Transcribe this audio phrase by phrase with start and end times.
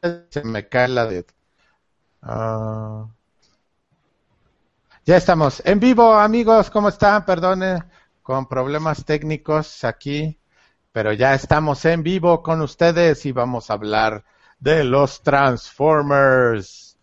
[0.00, 1.26] se me cae la de...
[2.22, 3.06] Ah.
[5.04, 7.24] ya estamos en vivo, amigos, ¿cómo están?
[7.24, 7.82] Perdone,
[8.22, 10.38] con problemas técnicos aquí,
[10.92, 14.24] pero ya estamos en vivo con ustedes y vamos a hablar
[14.58, 16.98] de los Transformers.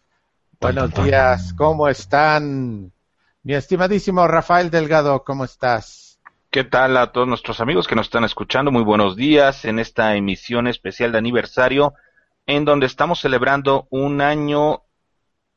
[0.59, 2.91] Buenos días, ¿cómo están?
[3.43, 6.19] Mi estimadísimo Rafael Delgado, ¿cómo estás?
[6.49, 8.71] ¿Qué tal a todos nuestros amigos que nos están escuchando?
[8.71, 11.93] Muy buenos días en esta emisión especial de aniversario
[12.47, 14.83] en donde estamos celebrando un año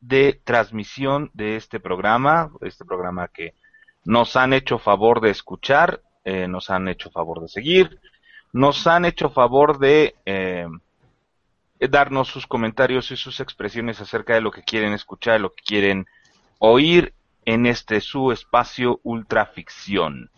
[0.01, 3.55] de transmisión de este programa, este programa que
[4.05, 8.01] nos han hecho favor de escuchar, eh, nos han hecho favor de seguir,
[8.53, 10.67] nos han hecho favor de eh,
[11.81, 16.07] darnos sus comentarios y sus expresiones acerca de lo que quieren escuchar, lo que quieren
[16.59, 17.13] oír
[17.45, 20.31] en este su espacio ultraficción.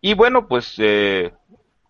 [0.00, 1.32] Y bueno, pues eh,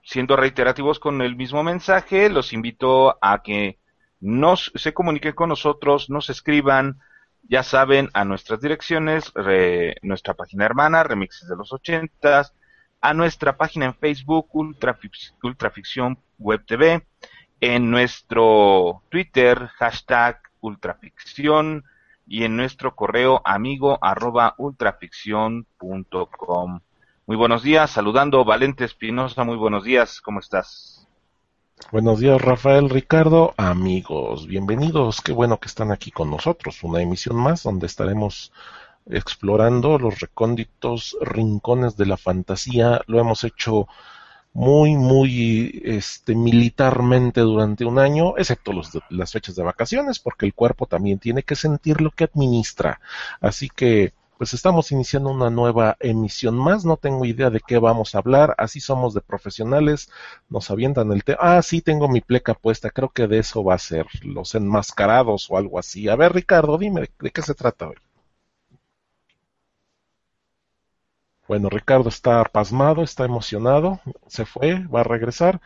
[0.02, 3.79] siendo reiterativos con el mismo mensaje, los invito a que
[4.20, 7.00] nos, se comuniquen con nosotros, nos escriban,
[7.42, 9.32] ya saben, a nuestras direcciones,
[10.02, 12.54] nuestra página hermana, Remixes de los Ochentas,
[13.00, 17.06] a nuestra página en Facebook, Ultraficción Web TV,
[17.60, 21.84] en nuestro Twitter, hashtag Ultraficción,
[22.30, 26.80] y en nuestro correo amigo arroba ultraficción.com.
[27.26, 30.99] Muy buenos días, saludando Valente Espinosa, muy buenos días, ¿cómo estás?
[31.88, 35.20] Buenos días, Rafael, Ricardo, amigos, bienvenidos.
[35.20, 36.84] Qué bueno que están aquí con nosotros.
[36.84, 38.52] Una emisión más donde estaremos
[39.06, 43.00] explorando los recónditos rincones de la fantasía.
[43.08, 43.88] Lo hemos hecho
[44.52, 48.70] muy, muy este, militarmente durante un año, excepto
[49.08, 53.00] las fechas de vacaciones, porque el cuerpo también tiene que sentir lo que administra.
[53.40, 58.14] Así que pues estamos iniciando una nueva emisión más, no tengo idea de qué vamos
[58.14, 60.10] a hablar, así somos de profesionales,
[60.48, 63.74] nos avientan el tema, ah, sí, tengo mi pleca puesta, creo que de eso va
[63.74, 66.08] a ser, los enmascarados o algo así.
[66.08, 67.96] A ver, Ricardo, dime, ¿de qué se trata hoy?
[71.46, 75.60] Bueno, Ricardo está pasmado, está emocionado, se fue, va a regresar.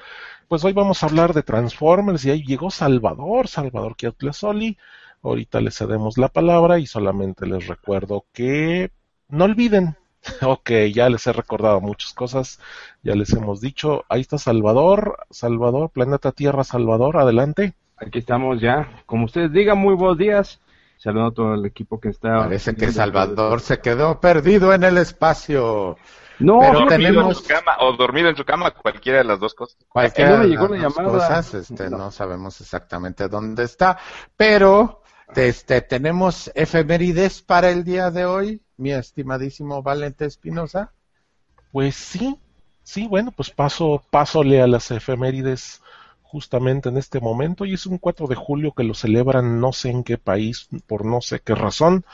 [0.48, 4.76] Pues hoy vamos a hablar de Transformers y ahí llegó Salvador, Salvador Chiautlasoli.
[5.24, 8.90] Ahorita les cedemos la palabra y solamente les recuerdo que
[9.28, 9.96] no olviden.
[10.42, 12.58] Ok, ya les he recordado muchas cosas,
[13.02, 14.04] ya les hemos dicho.
[14.08, 17.74] Ahí está Salvador, Salvador, Planeta Tierra, Salvador, adelante.
[17.98, 19.02] Aquí estamos ya.
[19.04, 20.60] Como ustedes digan, muy buenos días.
[20.96, 22.38] Saludo a todo el equipo que está.
[22.38, 25.98] Parece que Salvador se quedó perdido en el espacio.
[26.38, 29.76] No, pero tenemos cama, o dormido en su cama, cualquiera de las dos cosas.
[29.88, 33.98] Cualquiera de las dos cosas, este, no sabemos exactamente dónde está,
[34.36, 35.02] pero
[35.34, 40.92] este, tenemos efemérides para el día de hoy, mi estimadísimo Valente Espinosa.
[41.72, 42.38] Pues sí,
[42.82, 45.82] sí, bueno, pues paso, pásole a las efemérides
[46.22, 49.90] justamente en este momento y es un 4 de julio que lo celebran no sé
[49.90, 52.04] en qué país, por no sé qué razón,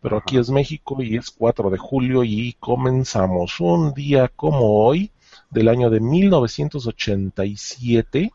[0.00, 5.10] pero aquí es México y es 4 de julio y comenzamos un día como hoy
[5.50, 8.32] del año de 1987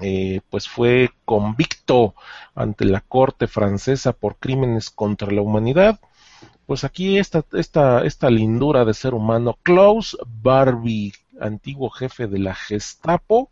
[0.00, 2.14] eh, pues fue convicto
[2.54, 6.00] ante la corte francesa por crímenes contra la humanidad.
[6.66, 12.54] Pues aquí esta, esta, esta lindura de ser humano, Klaus Barbie, antiguo jefe de la
[12.54, 13.50] Gestapo,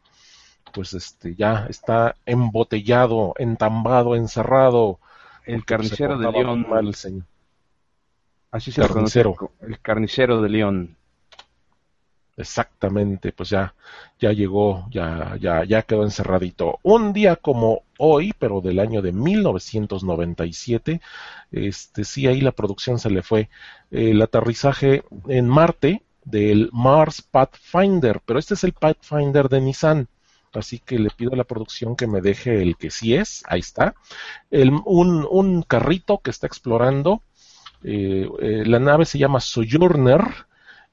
[0.72, 4.98] pues este ya está embotellado, entambado, encerrado.
[5.44, 6.66] El carnicero de León.
[6.68, 7.24] Mal, señor.
[8.50, 9.34] Así se carnicero.
[9.60, 10.96] el carnicero de León.
[12.36, 13.74] Exactamente, pues ya,
[14.18, 16.78] ya llegó, ya, ya, ya quedó encerradito.
[16.82, 21.00] Un día como hoy, pero del año de 1997,
[21.50, 23.50] este, sí, ahí la producción se le fue.
[23.90, 30.08] El aterrizaje en Marte del Mars Pathfinder, pero este es el Pathfinder de Nissan.
[30.54, 33.60] Así que le pido a la producción que me deje el que sí es, ahí
[33.60, 33.94] está.
[34.50, 37.22] El, un, un carrito que está explorando.
[37.84, 40.22] Eh, eh, la nave se llama Sojourner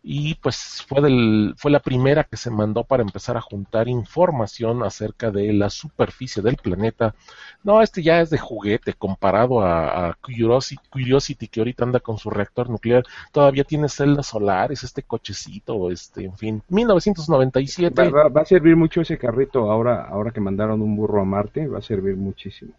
[0.01, 4.81] y pues fue, del, fue la primera que se mandó para empezar a juntar información
[4.83, 7.15] acerca de la superficie del planeta.
[7.63, 12.69] No, este ya es de juguete comparado a, Curiosity, que ahorita anda con su reactor
[12.69, 13.03] nuclear.
[13.33, 16.63] Todavía tiene celdas solares, este cochecito, este, en fin.
[16.69, 18.09] 1997.
[18.09, 21.67] Va, va, a servir mucho ese carrito ahora, ahora que mandaron un burro a Marte,
[21.67, 22.71] va a servir muchísimo.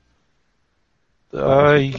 [1.32, 1.94] Ay,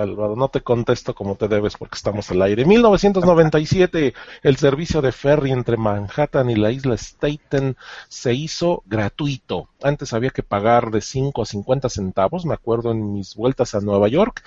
[0.00, 2.64] Salvador, no te contesto como te debes porque estamos al aire.
[2.64, 7.76] 1997, el servicio de ferry entre Manhattan y la isla Staten
[8.08, 9.68] se hizo gratuito.
[9.82, 13.80] Antes había que pagar de 5 a 50 centavos, me acuerdo en mis vueltas a
[13.80, 14.42] Nueva York.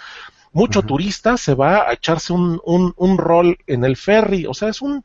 [0.52, 4.70] Mucho turista se va a echarse un, un, un rol en el ferry, o sea,
[4.70, 5.04] es un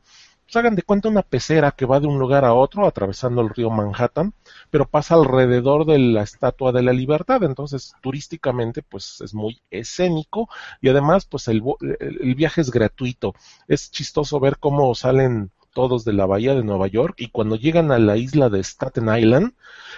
[0.53, 3.49] pues hagan de cuenta una pecera que va de un lugar a otro atravesando el
[3.49, 4.35] río Manhattan,
[4.69, 10.49] pero pasa alrededor de la Estatua de la Libertad, entonces turísticamente pues es muy escénico
[10.79, 11.63] y además pues el,
[11.99, 13.33] el viaje es gratuito.
[13.67, 17.91] Es chistoso ver cómo salen todos de la bahía de Nueva York y cuando llegan
[17.91, 19.53] a la isla de Staten Island,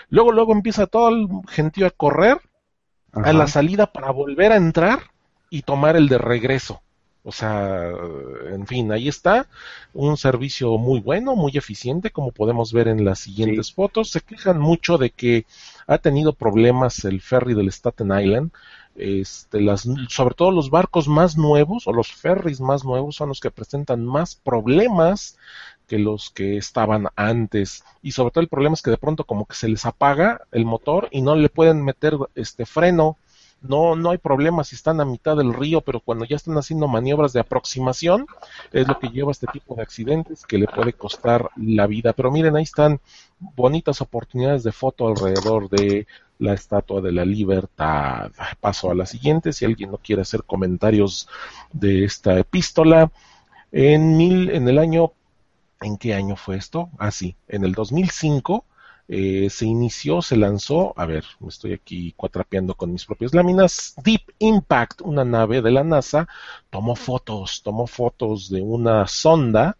[0.07, 2.40] luego luego empieza todo el gentío a correr
[3.12, 5.00] a la salida para volver a entrar
[5.50, 6.81] y tomar el de regreso.
[7.27, 7.89] O sea,
[8.51, 9.48] en fin, ahí está
[9.94, 14.12] un servicio muy bueno, muy eficiente, como podemos ver en las siguientes fotos.
[14.12, 15.48] Se quejan mucho de que
[15.88, 18.51] ha tenido problemas el ferry del Staten Island.
[18.95, 23.39] Este, las, sobre todo los barcos más nuevos o los ferries más nuevos son los
[23.39, 25.36] que presentan más problemas
[25.88, 29.45] que los que estaban antes y sobre todo el problema es que de pronto como
[29.45, 33.18] que se les apaga el motor y no le pueden meter este freno
[33.68, 36.88] no, no hay problema si están a mitad del río, pero cuando ya están haciendo
[36.88, 38.26] maniobras de aproximación,
[38.72, 42.14] es lo que lleva a este tipo de accidentes que le puede costar la vida.
[42.14, 43.00] Pero miren, ahí están
[43.40, 46.08] bonitas oportunidades de foto alrededor de
[46.40, 48.32] la Estatua de la Libertad.
[48.60, 51.28] Paso a la siguiente, si alguien no quiere hacer comentarios
[51.72, 53.12] de esta epístola.
[53.72, 55.12] En, mil, en el año,
[55.82, 56.90] ¿en qué año fue esto?
[56.98, 58.64] Ah, sí, en el 2005
[59.07, 63.96] eh, se inició, se lanzó, a ver, me estoy aquí cuatrapeando con mis propias láminas,
[64.04, 66.28] Deep Impact, una nave de la NASA,
[66.69, 69.78] tomó fotos, tomó fotos de una sonda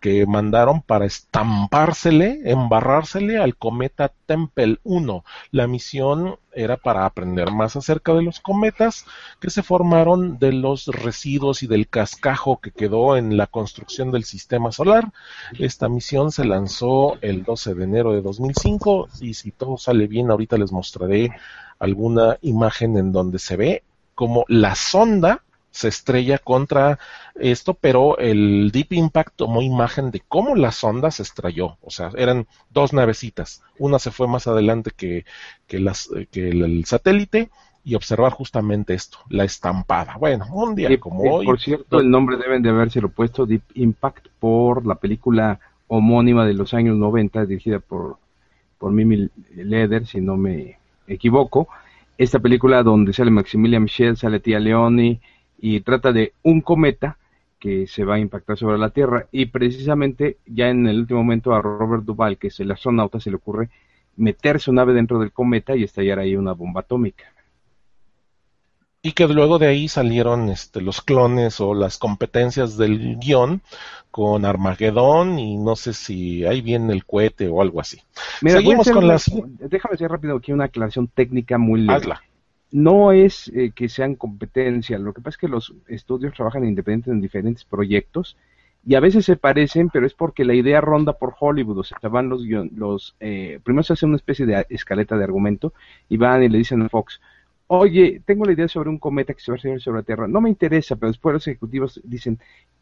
[0.00, 5.24] que mandaron para estampársele, embarrársele al cometa Tempel 1.
[5.50, 9.04] La misión era para aprender más acerca de los cometas
[9.40, 14.24] que se formaron de los residuos y del cascajo que quedó en la construcción del
[14.24, 15.12] sistema solar.
[15.58, 20.30] Esta misión se lanzó el 12 de enero de 2005 y si todo sale bien
[20.30, 21.30] ahorita les mostraré
[21.78, 23.82] alguna imagen en donde se ve
[24.14, 26.98] como la sonda se estrella contra
[27.36, 31.78] esto, pero el Deep Impact tomó imagen de cómo la sonda se estrelló.
[31.80, 33.62] O sea, eran dos navecitas.
[33.78, 35.24] Una se fue más adelante que,
[35.66, 37.50] que, las, que el, satélite
[37.84, 40.16] y observar justamente esto, la estampada.
[40.18, 41.46] Bueno, un día como hoy.
[41.46, 46.44] Por cierto, el nombre deben de haberse lo puesto Deep Impact por la película homónima
[46.46, 48.18] de los años 90, dirigida por,
[48.78, 51.68] por Mimi Leder, si no me equivoco.
[52.18, 55.20] Esta película donde sale Maximilian Michel, sale Tia Leoni,
[55.60, 57.18] y trata de un cometa
[57.58, 61.54] que se va a impactar sobre la Tierra y precisamente ya en el último momento
[61.54, 63.68] a Robert Duvall, que es el astronauta, se le ocurre
[64.16, 67.24] meter su nave dentro del cometa y estallar ahí una bomba atómica.
[69.02, 73.62] Y que luego de ahí salieron este, los clones o las competencias del guion
[74.10, 78.00] con Armagedón y no sé si ahí viene el cohete o algo así.
[78.44, 79.30] Seguimos con las...
[79.58, 82.14] Déjame hacer rápido aquí una aclaración técnica muy leve
[82.72, 87.12] no es eh, que sean competencia, lo que pasa es que los estudios trabajan independientes
[87.12, 88.36] en diferentes proyectos
[88.86, 91.98] y a veces se parecen, pero es porque la idea ronda por Hollywood, o sea,
[92.08, 95.74] van los, los eh, primero se hace una especie de escaleta de argumento
[96.08, 97.20] y van y le dicen a Fox,
[97.66, 100.28] oye, tengo la idea sobre un cometa que se va a hacer sobre la Tierra,
[100.28, 102.38] no me interesa, pero después los ejecutivos dicen,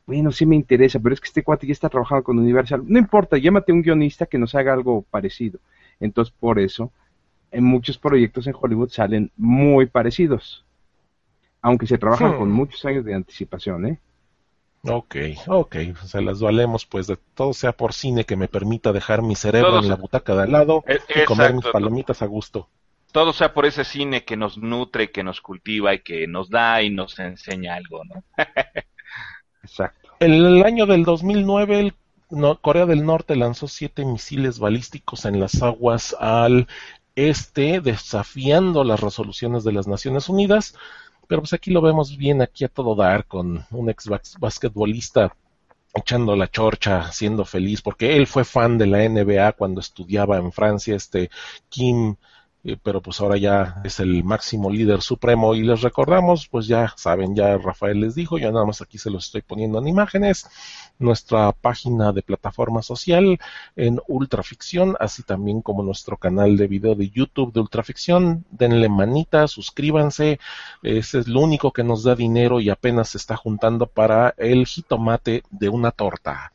[0.07, 2.99] bueno, sí me interesa, pero es que este cuate ya está trabajando con Universal, no
[2.99, 5.59] importa, llámate a un guionista que nos haga algo parecido.
[6.01, 6.93] Entonces, por eso
[7.51, 10.65] en muchos proyectos en Hollywood salen muy parecidos,
[11.63, 12.53] aunque se trabajan con hmm.
[12.53, 14.01] muchos años de anticipación, ¿eh?
[14.85, 15.17] Ok,
[15.49, 19.35] ok, se las valemos pues de todo sea por cine que me permita dejar mi
[19.35, 22.69] cerebro en la butaca de al lado e, y comer mis palomitas a gusto.
[23.11, 26.83] Todo sea por ese cine que nos nutre, que nos cultiva y que nos da
[26.83, 28.23] y nos enseña algo, ¿no?
[29.63, 30.11] exacto.
[30.21, 31.95] En el año del 2009 el
[32.61, 36.69] Corea del Norte lanzó siete misiles balísticos en las aguas al
[37.19, 40.75] este desafiando las resoluciones de las Naciones Unidas,
[41.27, 44.09] pero pues aquí lo vemos bien aquí a todo dar con un ex
[44.39, 45.35] basquetbolista
[45.95, 50.53] echando la chorcha, siendo feliz, porque él fue fan de la NBA cuando estudiaba en
[50.53, 51.29] Francia, este
[51.69, 52.17] Kim
[52.65, 56.93] eh, pero pues ahora ya es el máximo líder supremo y les recordamos, pues ya
[56.97, 60.49] saben, ya Rafael les dijo, yo nada más aquí se los estoy poniendo en imágenes,
[60.99, 63.39] nuestra página de plataforma social
[63.77, 69.47] en Ultraficción, así también como nuestro canal de video de YouTube de Ultraficción, denle manita,
[69.47, 70.41] suscríbanse,
[70.83, 74.67] ese es lo único que nos da dinero y apenas se está juntando para el
[74.67, 76.53] jitomate de una torta.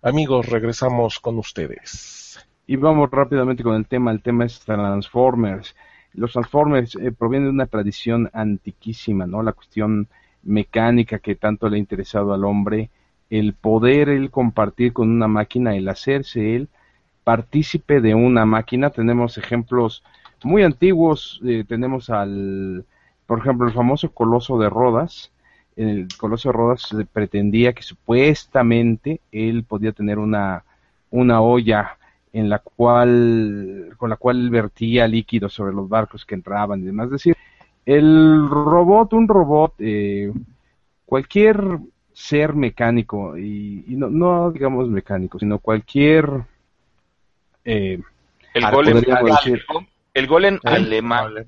[0.00, 2.21] Amigos, regresamos con ustedes.
[2.66, 4.12] Y vamos rápidamente con el tema.
[4.12, 5.74] El tema es Transformers.
[6.14, 9.42] Los Transformers eh, provienen de una tradición antiquísima, ¿no?
[9.42, 10.08] La cuestión
[10.42, 12.90] mecánica que tanto le ha interesado al hombre,
[13.30, 16.68] el poder el compartir con una máquina, el hacerse él
[17.24, 18.90] partícipe de una máquina.
[18.90, 20.02] Tenemos ejemplos
[20.44, 21.40] muy antiguos.
[21.44, 22.84] Eh, tenemos al,
[23.26, 25.32] por ejemplo, el famoso Coloso de Rodas,
[25.76, 30.64] el Coloso de Rodas pretendía que supuestamente él podía tener una,
[31.10, 31.96] una olla
[32.32, 37.06] en la cual, con la cual vertía líquido sobre los barcos que entraban y demás.
[37.06, 37.36] Es decir,
[37.84, 40.32] el robot, un robot, eh,
[41.04, 41.78] cualquier
[42.12, 46.28] ser mecánico, y, no, no, digamos mecánico, sino cualquier...
[47.64, 48.00] Eh,
[48.54, 49.02] el, golem
[50.14, 51.46] el golem alemán.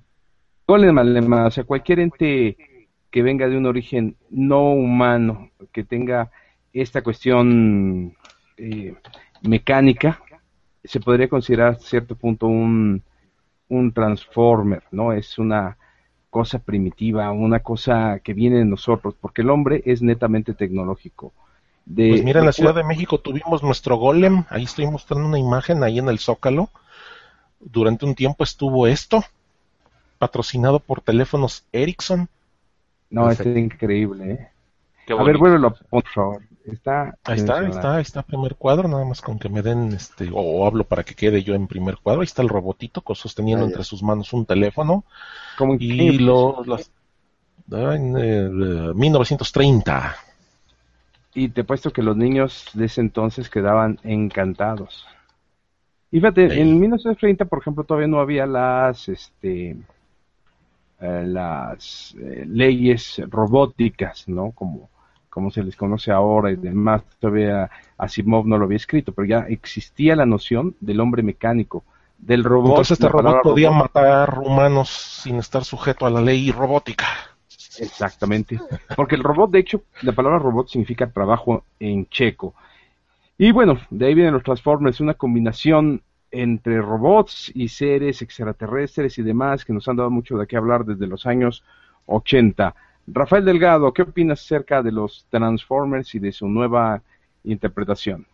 [0.67, 2.57] Golem alemán, o sea, cualquier ente
[3.11, 6.31] que venga de un origen no humano, que tenga
[6.73, 8.17] esta cuestión
[8.57, 8.95] eh,
[9.43, 10.21] mecánica,
[10.85, 13.03] se podría considerar a cierto punto un,
[13.69, 15.12] un transformer, ¿no?
[15.12, 15.76] Es una
[16.31, 21.33] cosa primitiva, una cosa que viene de nosotros, porque el hombre es netamente tecnológico.
[21.87, 25.83] pues mira, en la Ciudad de México tuvimos nuestro golem, ahí estoy mostrando una imagen,
[25.83, 26.71] ahí en el Zócalo.
[27.61, 29.25] Durante un tiempo estuvo esto,
[30.19, 32.29] patrocinado por teléfonos Ericsson.
[33.11, 34.49] No, es increíble, ¿eh?
[35.08, 36.42] A ver, vuélvelo, por favor.
[36.64, 39.92] Está ahí está, ahí está, ahí está primer cuadro, nada más con que me den,
[39.92, 42.23] este, o, hablo para que quede yo en primer cuadro.
[42.23, 45.04] Ahí está el robotito sosteniendo entre sus manos un teléfono.
[45.58, 46.64] Como y lo,
[47.70, 50.16] en 1930.
[51.34, 55.06] Y te he puesto que los niños de ese entonces quedaban encantados.
[56.11, 59.76] Y fíjate, en 1930, por ejemplo, todavía no había las, este,
[61.00, 64.52] eh, las eh, leyes robóticas, ¿no?
[64.52, 64.88] Como,
[65.35, 67.03] como se les conoce ahora y demás.
[67.19, 71.83] Todavía Asimov no lo había escrito, pero ya existía la noción del hombre mecánico,
[72.19, 72.71] del robot.
[72.71, 77.09] Entonces este robot podía matar humanos sin estar sujeto a la ley robótica.
[77.81, 78.61] Exactamente.
[78.95, 82.55] Porque el robot, de hecho, la palabra robot significa trabajo en checo.
[83.37, 86.00] Y bueno, de ahí vienen los Transformers, una combinación
[86.31, 90.85] entre robots y seres extraterrestres y demás que nos han dado mucho de qué hablar
[90.85, 91.64] desde los años
[92.07, 92.73] 80.
[93.06, 97.02] Rafael Delgado, ¿qué opinas acerca de los Transformers y de su nueva
[97.44, 98.26] interpretación?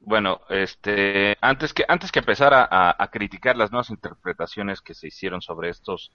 [0.00, 5.40] Bueno, este, antes que antes que empezar a, criticar las nuevas interpretaciones que se hicieron
[5.40, 6.12] sobre estos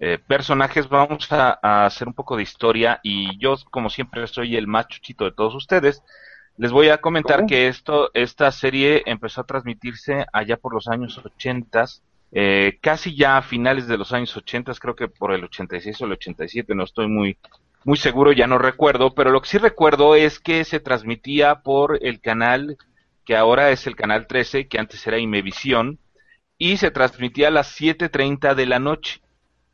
[0.00, 4.56] eh, personajes, vamos a, a, hacer un poco de historia y yo, como siempre, soy
[4.56, 6.02] el más chuchito de todos ustedes.
[6.56, 11.18] Les voy a comentar que esto, esta serie empezó a transmitirse allá por los años
[11.18, 11.84] 80,
[12.36, 16.06] eh, casi ya a finales de los años 80, creo que por el 86 o
[16.06, 17.38] el 87, no estoy muy,
[17.84, 21.98] muy seguro, ya no recuerdo, pero lo que sí recuerdo es que se transmitía por
[22.02, 22.76] el canal
[23.24, 26.00] que ahora es el canal 13, que antes era Imevisión,
[26.58, 29.22] y se transmitía a las 7.30 de la noche,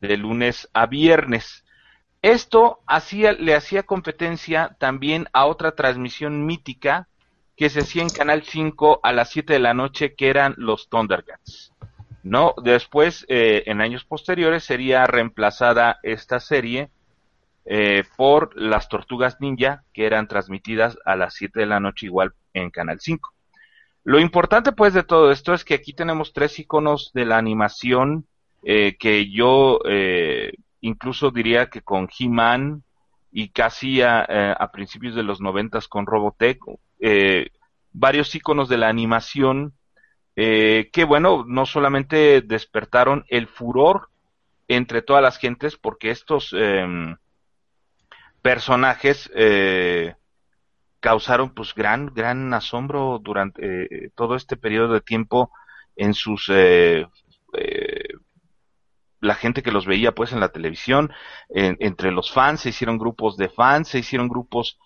[0.03, 1.65] de lunes a viernes.
[2.21, 7.09] Esto hacía, le hacía competencia también a otra transmisión mítica
[7.57, 10.89] que se hacía en Canal 5 a las 7 de la noche, que eran los
[10.89, 11.73] Thundercats.
[12.23, 12.55] ¿No?
[12.63, 16.91] Después, eh, en años posteriores, sería reemplazada esta serie
[17.65, 22.33] eh, por las Tortugas Ninja, que eran transmitidas a las 7 de la noche igual
[22.53, 23.33] en Canal 5.
[24.05, 28.27] Lo importante, pues, de todo esto es que aquí tenemos tres iconos de la animación
[28.63, 29.79] eh, que yo
[30.81, 32.83] incluso diría que con He-Man
[33.33, 36.59] y casi a, eh, principios de los noventas con Robotech,
[36.99, 37.51] eh,
[37.93, 39.75] varios iconos de la animación
[40.43, 44.09] eh, que bueno, no solamente despertaron el furor
[44.69, 47.15] entre todas las gentes, porque estos em,
[48.41, 49.31] personajes
[51.01, 55.51] causaron pues gran, gran asombro durante todo este periodo de tiempo
[55.97, 56.49] en sus
[59.21, 61.13] la gente que los veía pues en la televisión,
[61.51, 64.79] entre los fans, se hicieron grupos de fans, se hicieron grupos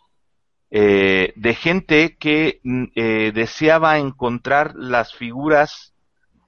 [0.76, 5.94] eh, de gente que mm, eh, deseaba encontrar las figuras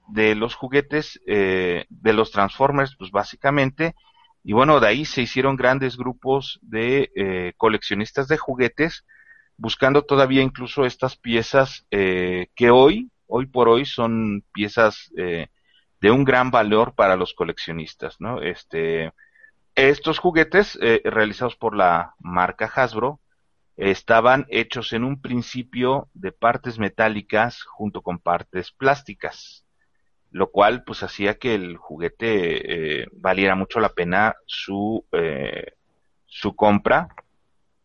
[0.09, 3.95] de los juguetes, eh, de los Transformers, pues básicamente,
[4.43, 9.05] y bueno, de ahí se hicieron grandes grupos de coleccionistas de juguetes,
[9.55, 16.49] buscando todavía incluso estas piezas que hoy, hoy por hoy son piezas de un gran
[16.49, 18.41] valor para los coleccionistas, ¿no?
[18.41, 19.11] Este,
[19.75, 23.19] estos juguetes realizados por la marca Hasbro
[23.77, 29.65] estaban hechos en un principio de partes metálicas junto con partes plásticas,
[30.31, 35.73] lo cual pues hacía que el juguete eh, valiera mucho la pena su eh,
[36.25, 37.07] su compra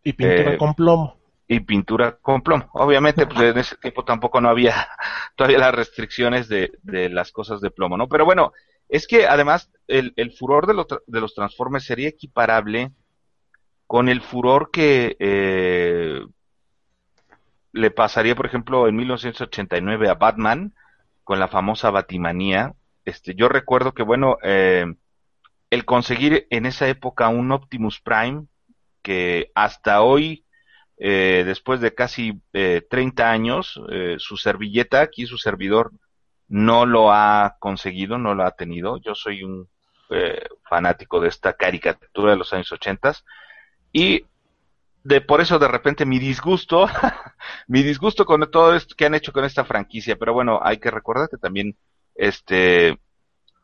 [0.02, 2.70] y pintura con plomo y pintura con plomo.
[2.72, 4.88] Obviamente, pues en ese tiempo tampoco no había
[5.36, 8.08] todavía las restricciones de, de las cosas de plomo, ¿no?
[8.08, 8.52] Pero bueno,
[8.88, 12.92] es que además el, el furor de, de los Transformers sería equiparable
[13.92, 16.24] con el furor que eh,
[17.72, 20.72] le pasaría, por ejemplo, en 1989 a Batman
[21.24, 22.72] con la famosa Batimanía.
[23.04, 24.86] Este, yo recuerdo que, bueno, eh,
[25.68, 28.46] el conseguir en esa época un Optimus Prime
[29.02, 30.46] que hasta hoy,
[30.96, 35.92] eh, después de casi eh, 30 años, eh, su servilleta, aquí su servidor,
[36.48, 38.96] no lo ha conseguido, no lo ha tenido.
[39.02, 39.68] Yo soy un
[40.08, 43.12] eh, fanático de esta caricatura de los años 80
[43.92, 44.24] y
[45.04, 46.86] de por eso de repente mi disgusto,
[47.66, 50.90] mi disgusto con todo esto que han hecho con esta franquicia, pero bueno, hay que
[50.90, 51.76] recordar que también
[52.14, 52.98] este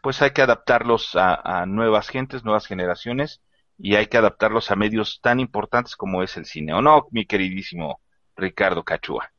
[0.01, 3.41] pues hay que adaptarlos a, nuevas gentes, nuevas generaciones
[3.77, 7.27] y hay que adaptarlos a medios tan importantes como es el cine, ¿o no, mi
[7.27, 8.01] queridísimo
[8.37, 9.33] Ricardo Cachúa?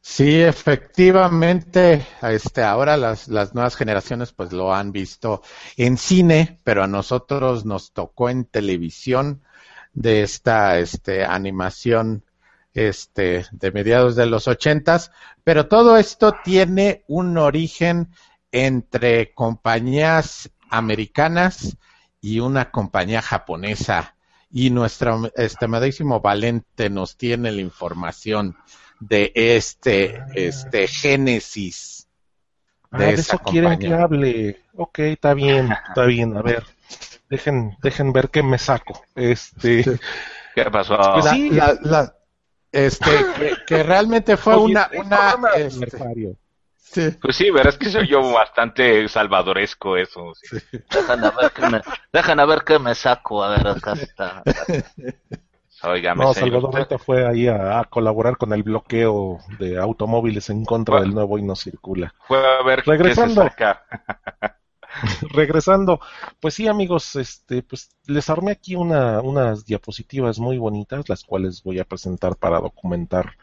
[0.00, 5.42] Sí, efectivamente, este, ahora las, las nuevas generaciones pues lo han visto
[5.76, 9.42] en cine, pero a nosotros nos tocó en televisión
[9.92, 12.24] de esta este, animación
[12.74, 15.10] este, de mediados de los ochentas,
[15.44, 18.10] pero todo esto tiene un origen
[18.52, 21.76] entre compañías americanas
[22.20, 24.14] y una compañía japonesa.
[24.50, 28.56] Y nuestro estimadísimo Valente nos tiene la información
[28.98, 31.98] de este, este génesis
[32.90, 34.62] de, ah, eso quieren que hable.
[34.74, 36.36] Ok, está bien, está bien.
[36.36, 36.64] A ver,
[37.28, 39.02] dejen, dejen ver qué me saco.
[39.14, 39.84] Este,
[40.54, 40.98] ¿qué pasó?
[41.14, 41.24] Pues
[41.82, 42.14] la,
[42.72, 43.10] este,
[43.66, 46.36] que, realmente fue una, una, este,
[47.20, 50.32] Pues sí, verás que soy yo bastante salvadoresco eso.
[50.90, 51.80] Dejan a ver qué me,
[52.12, 54.42] dejan a ver qué me saco, a ver, acá está.
[56.14, 61.38] no, Salvador fue ahí a, colaborar con el bloqueo de automóviles en contra del nuevo
[61.38, 62.14] y no circula.
[62.26, 63.48] Fue a ver regresando.
[65.32, 66.00] regresando,
[66.40, 71.62] pues sí amigos, este, pues les armé aquí una, unas diapositivas muy bonitas, las cuales
[71.62, 73.36] voy a presentar para documentar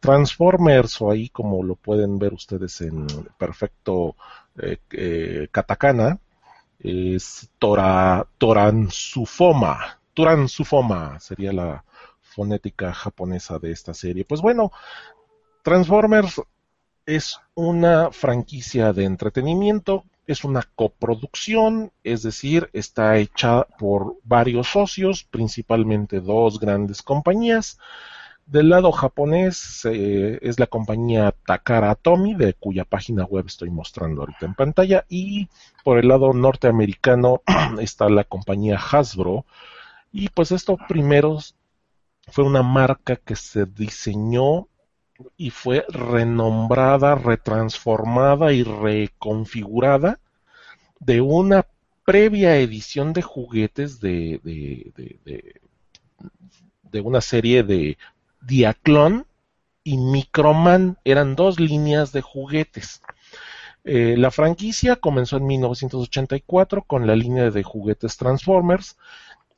[0.00, 3.06] Transformers o ahí como lo pueden ver ustedes en
[3.38, 4.16] perfecto
[4.60, 6.18] eh, eh, katakana,
[6.78, 11.84] es Tora, Toransufoma Turan Sufoma sería la
[12.20, 14.24] fonética japonesa de esta serie.
[14.24, 14.72] Pues bueno,
[15.62, 16.40] Transformers
[17.06, 25.24] es una franquicia de entretenimiento, es una coproducción, es decir, está hecha por varios socios,
[25.24, 27.78] principalmente dos grandes compañías.
[28.46, 34.22] Del lado japonés eh, es la compañía Takara Atomi, de cuya página web estoy mostrando
[34.22, 35.48] ahorita en pantalla, y
[35.84, 37.42] por el lado norteamericano
[37.80, 39.44] está la compañía Hasbro,
[40.12, 41.38] y pues esto primero
[42.28, 44.68] fue una marca que se diseñó
[45.36, 50.18] y fue renombrada, retransformada y reconfigurada
[51.00, 51.66] de una
[52.04, 55.60] previa edición de juguetes de, de,
[56.90, 57.98] de, una serie de
[58.40, 59.26] Diaclón
[59.84, 60.98] y Microman.
[61.04, 63.02] Eran dos líneas de juguetes.
[63.84, 68.96] Eh, la franquicia comenzó en 1984 con la línea de juguetes Transformers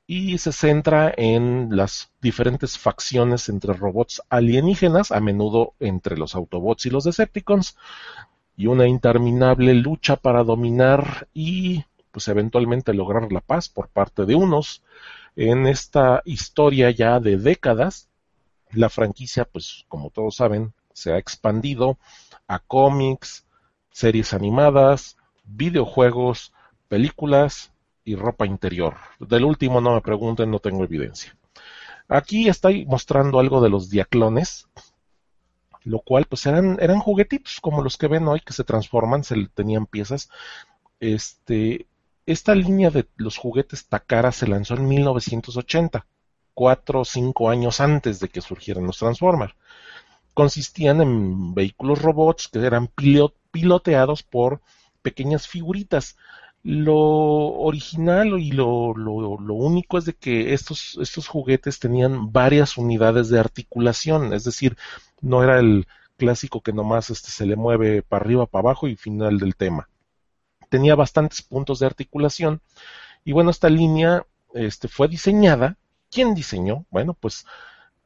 [0.07, 6.87] y se centra en las diferentes facciones entre robots alienígenas, a menudo entre los Autobots
[6.87, 7.77] y los Decepticons,
[8.57, 14.37] y una interminable lucha para dominar y pues eventualmente lograr la paz por parte de
[14.37, 14.83] unos.
[15.35, 18.09] En esta historia ya de décadas,
[18.71, 21.99] la franquicia, pues como todos saben, se ha expandido
[22.47, 23.45] a cómics,
[23.91, 26.53] series animadas, videojuegos,
[26.89, 27.73] películas,
[28.05, 28.97] y ropa interior.
[29.19, 31.37] Del último no me pregunten, no tengo evidencia.
[32.09, 34.69] Aquí estoy mostrando algo de los diaclones,
[35.85, 39.49] lo cual pues eran, eran juguetitos como los que ven hoy que se transforman, se
[39.55, 40.29] tenían piezas.
[41.01, 41.87] Este,
[42.27, 46.07] esta línea de los juguetes Takara se lanzó en 1980,
[46.53, 49.55] cuatro o cinco años antes de que surgieran los Transformers.
[50.35, 52.91] Consistían en vehículos robots que eran
[53.51, 54.61] piloteados por
[55.03, 56.17] pequeñas figuritas
[56.65, 62.79] lo original y lo, lo, lo, único es de que estos, estos juguetes tenían varias
[62.79, 64.77] unidades de articulación, es decir,
[65.21, 68.97] no era el clásico que nomás este, se le mueve para arriba, para abajo y
[68.97, 69.91] final del tema.
[70.71, 72.63] Tenía bastantes puntos de articulación
[73.25, 75.77] y bueno, esta línea este, fue diseñada.
[76.11, 76.87] ¿Quién diseñó?
[76.91, 77.45] Bueno, pues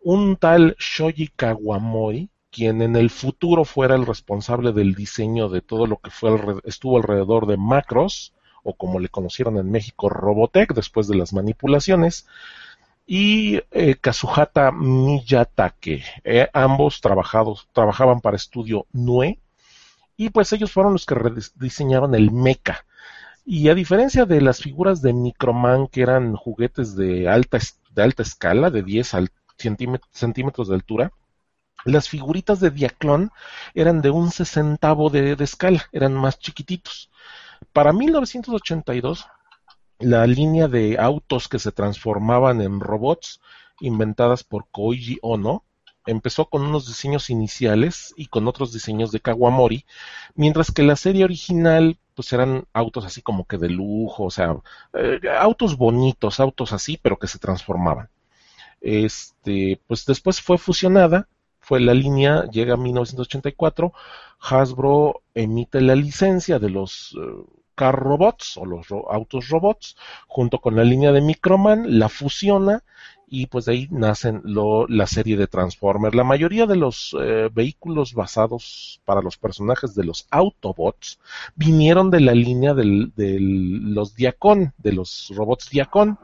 [0.03, 5.87] un tal Shoji Kawamori, quien en el futuro fuera el responsable del diseño de todo
[5.87, 8.33] lo que fue estuvo alrededor de Macros,
[8.69, 12.27] o como le conocieron en México, Robotech, después de las manipulaciones,
[13.07, 16.05] y eh, Kazuhata Miyatake.
[16.23, 19.39] Eh, ambos trabajaban para estudio NUE,
[20.19, 21.17] y pues ellos fueron los que
[21.55, 22.85] diseñaron el mecha.
[23.47, 27.59] Y a diferencia de las figuras de Microman, que eran juguetes de alta,
[27.95, 29.13] de alta escala, de 10
[30.13, 31.13] centímetros de altura,
[31.85, 33.31] las figuritas de Diaclón
[33.75, 37.11] eran de un sesentavo de escala, eran más chiquititos.
[37.73, 39.27] Para 1982,
[39.99, 43.41] la línea de autos que se transformaban en robots
[43.81, 45.65] inventadas por Koichi Ono.
[46.07, 49.85] Empezó con unos diseños iniciales y con otros diseños de Kawamori,
[50.35, 54.57] mientras que la serie original pues eran autos así como que de lujo, o sea,
[54.95, 58.09] eh, autos bonitos, autos así, pero que se transformaban.
[58.81, 61.29] Este, pues después fue fusionada,
[61.69, 63.93] fue la línea, llega a 1984,
[64.41, 69.95] Hasbro emite la licencia de los eh, car robots o los autos robots
[70.27, 72.85] junto con la línea de Microman, la fusiona
[73.29, 76.15] y pues de ahí nacen la serie de Transformers.
[76.15, 81.21] La mayoría de los eh, vehículos basados para los personajes de los Autobots
[81.55, 86.19] vinieron de la línea de los Diacon, de los robots Diacon.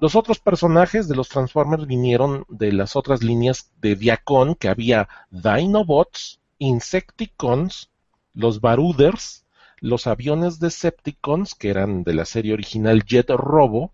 [0.00, 5.08] Los otros personajes de los Transformers vinieron de las otras líneas de Diacon, que había
[5.30, 7.90] Dinobots, Insecticons,
[8.34, 9.44] los Baruders,
[9.80, 13.92] los aviones Decepticons, que eran de la serie original Jet Robo,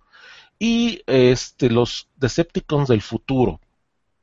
[0.59, 3.61] y este, los Decepticons del futuro,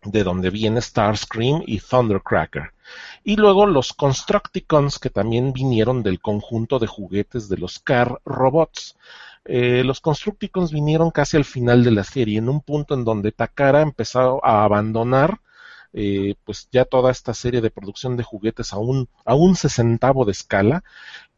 [0.03, 2.73] de donde viene Starscream y Thundercracker.
[3.23, 8.97] Y luego los Constructicons, que también vinieron del conjunto de juguetes de los Car Robots.
[9.45, 13.31] Eh, los Constructicons vinieron casi al final de la serie, en un punto en donde
[13.31, 15.39] Takara empezó a abandonar
[15.95, 20.25] eh, pues ya toda esta serie de producción de juguetes a un, a un sesentavo
[20.25, 20.83] de escala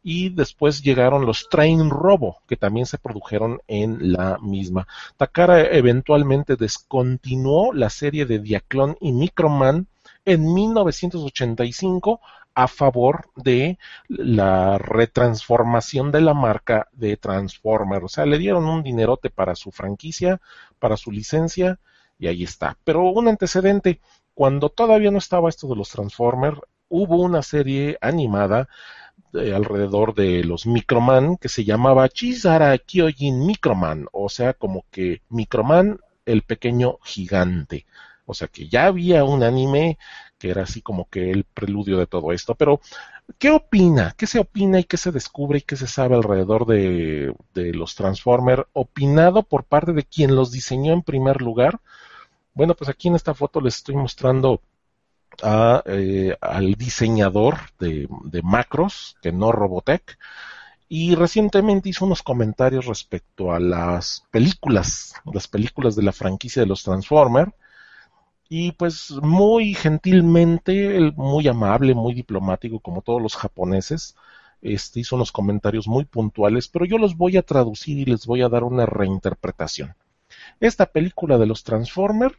[0.02, 4.86] y después llegaron los Train Robo que también se produjeron en la misma.
[5.18, 9.88] Takara eventualmente descontinuó la serie de Diaclone y Microman
[10.24, 12.20] en 1985
[12.56, 18.02] a favor de la retransformación de la marca de Transformer.
[18.02, 20.40] O sea, le dieron un dinerote para su franquicia,
[20.78, 21.78] para su licencia,
[22.18, 22.78] y ahí está.
[22.82, 24.00] Pero un antecedente,
[24.32, 28.68] cuando todavía no estaba esto de los Transformers, hubo una serie animada
[29.34, 35.20] eh, alrededor de los Microman que se llamaba Chizara Kyojin Microman, o sea, como que
[35.28, 37.84] Microman el pequeño gigante.
[38.24, 39.98] O sea que ya había un anime
[40.38, 42.54] que era así como que el preludio de todo esto.
[42.54, 42.80] Pero,
[43.38, 44.14] ¿qué opina?
[44.16, 48.64] ¿Qué se opina y qué se descubre y qué se sabe alrededor de, los Transformers?
[48.72, 51.80] Opinado por parte de quien los diseñó en primer lugar.
[52.54, 54.60] Bueno, pues aquí en esta foto les estoy mostrando
[55.86, 60.18] eh, al diseñador de, de, macros, que no Robotech,
[60.88, 66.68] y recientemente hizo unos comentarios respecto a las películas, las películas de la franquicia de
[66.68, 67.52] los Transformers,
[68.48, 74.16] y pues muy gentilmente, muy amable, muy diplomático, como todos los japoneses,
[74.62, 78.42] este, hizo unos comentarios muy puntuales, pero yo los voy a traducir y les voy
[78.42, 79.94] a dar una reinterpretación.
[80.60, 82.36] Esta película de los Transformers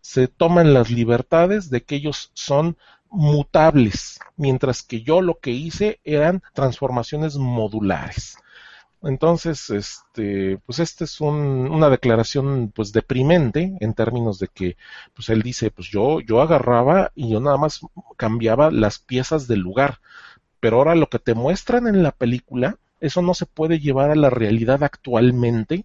[0.00, 2.76] se toman las libertades de que ellos son
[3.10, 8.36] mutables, mientras que yo lo que hice eran transformaciones modulares.
[9.04, 14.76] Entonces, este, pues esta es una declaración pues deprimente en términos de que,
[15.14, 17.80] pues él dice, pues yo, yo agarraba y yo nada más
[18.16, 20.00] cambiaba las piezas del lugar.
[20.60, 24.16] Pero ahora lo que te muestran en la película, eso no se puede llevar a
[24.16, 25.84] la realidad actualmente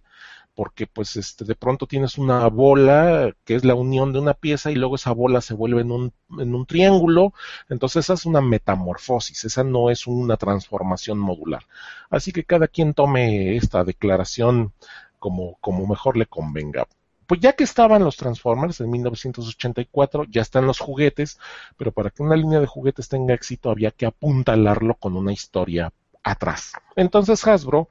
[0.54, 4.70] porque pues este de pronto tienes una bola que es la unión de una pieza
[4.70, 7.32] y luego esa bola se vuelve en un, en un triángulo,
[7.68, 11.66] entonces esa es una metamorfosis, esa no es una transformación modular.
[12.10, 14.72] Así que cada quien tome esta declaración
[15.18, 16.86] como, como mejor le convenga.
[17.26, 21.38] Pues ya que estaban los Transformers en 1984, ya están los juguetes,
[21.76, 25.92] pero para que una línea de juguetes tenga éxito había que apuntalarlo con una historia
[26.24, 26.72] atrás.
[26.96, 27.88] Entonces Hasbro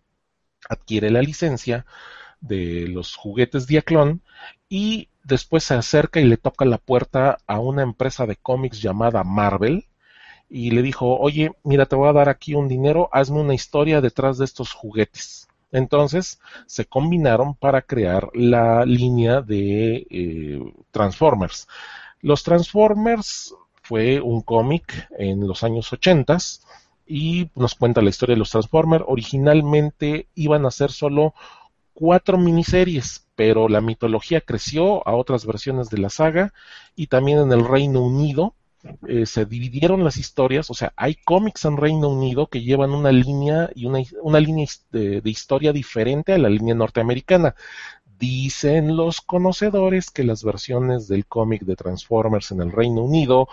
[0.68, 1.86] adquiere la licencia
[2.42, 4.22] de los juguetes Diaclón
[4.70, 9.24] y después se acerca y le toca la puerta a una empresa de cómics llamada
[9.24, 9.86] Marvel
[10.50, 14.02] y le dijo, oye, mira, te voy a dar aquí un dinero, hazme una historia
[14.02, 15.48] detrás de estos juguetes.
[15.72, 21.68] Entonces se combinaron para crear la línea de eh, Transformers.
[22.22, 26.38] Los Transformers fue un cómic en los años 80
[27.06, 29.06] y nos cuenta la historia de los Transformers.
[29.08, 31.34] Originalmente iban a ser solo
[32.00, 36.54] cuatro miniseries, pero la mitología creció a otras versiones de la saga
[36.96, 38.56] y también en el Reino Unido
[39.10, 43.12] eh, se dividieron las historias, o sea, hay cómics en Reino Unido que llevan una
[43.12, 47.54] línea y una, una línea de, de historia diferente a la línea norteamericana.
[48.18, 53.50] Dicen los conocedores que las versiones del cómic de Transformers en el Reino Unido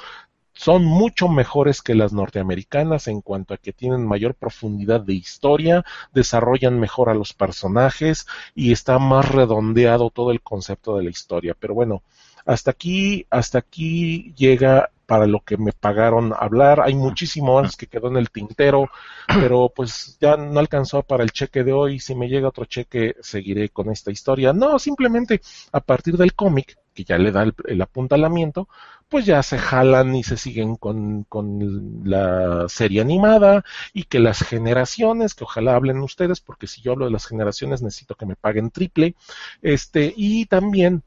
[0.56, 5.84] son mucho mejores que las norteamericanas en cuanto a que tienen mayor profundidad de historia,
[6.14, 11.54] desarrollan mejor a los personajes y está más redondeado todo el concepto de la historia.
[11.58, 12.02] Pero bueno,
[12.46, 16.80] hasta aquí, hasta aquí llega para lo que me pagaron hablar.
[16.80, 18.90] Hay muchísimo más que quedó en el tintero,
[19.28, 22.00] pero pues ya no alcanzó para el cheque de hoy.
[22.00, 24.52] Si me llega otro cheque, seguiré con esta historia.
[24.52, 25.40] No, simplemente
[25.72, 28.68] a partir del cómic, que ya le da el, apuntalamiento,
[29.08, 34.40] pues ya se jalan y se siguen con, con, la serie animada y que las
[34.40, 38.34] generaciones, que ojalá hablen ustedes, porque si yo hablo de las generaciones necesito que me
[38.34, 39.14] paguen triple,
[39.62, 41.02] este, y también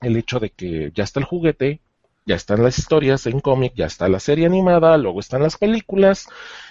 [0.00, 1.80] el hecho de que ya está el juguete,
[2.26, 6.28] ya están las historias en cómic, ya está la serie animada, luego están las películas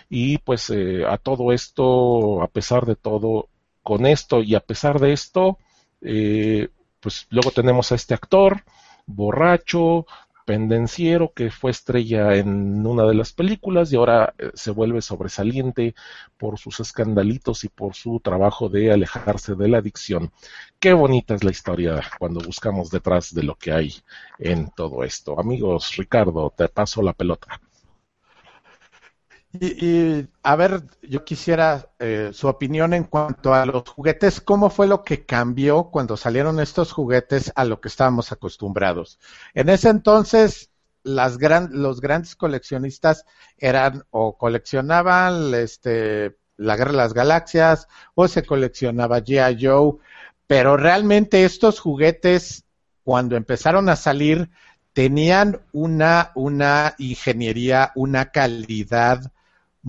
[0.09, 3.49] y pues eh, a todo esto, a pesar de todo,
[3.83, 5.57] con esto y a pesar de esto,
[6.01, 8.63] eh, pues luego tenemos a este actor
[9.05, 10.05] borracho,
[10.49, 15.93] pendenciero que fue estrella en una de las películas y ahora eh, se vuelve sobresaliente
[16.39, 20.31] por sus escandalitos y por su trabajo de alejarse de la adicción.
[20.79, 23.93] Qué bonita es la historia cuando buscamos detrás de lo que hay
[24.39, 25.39] en todo esto.
[25.39, 27.61] Amigos, Ricardo, te paso la pelota.
[29.51, 34.41] Y, a ver, yo quisiera eh, su opinión en cuanto a los juguetes.
[34.41, 39.19] ¿Cómo fue lo que cambió cuando salieron estos juguetes a lo que estábamos acostumbrados?
[39.55, 40.69] En ese entonces,
[41.03, 41.39] las
[41.71, 43.25] los grandes coleccionistas
[43.57, 49.65] eran o coleccionaban este, la Guerra de las Galaxias o se coleccionaba G.I.
[49.65, 49.93] Joe,
[50.45, 52.65] pero realmente estos juguetes,
[53.03, 54.51] cuando empezaron a salir,
[54.93, 59.31] tenían una, una ingeniería, una calidad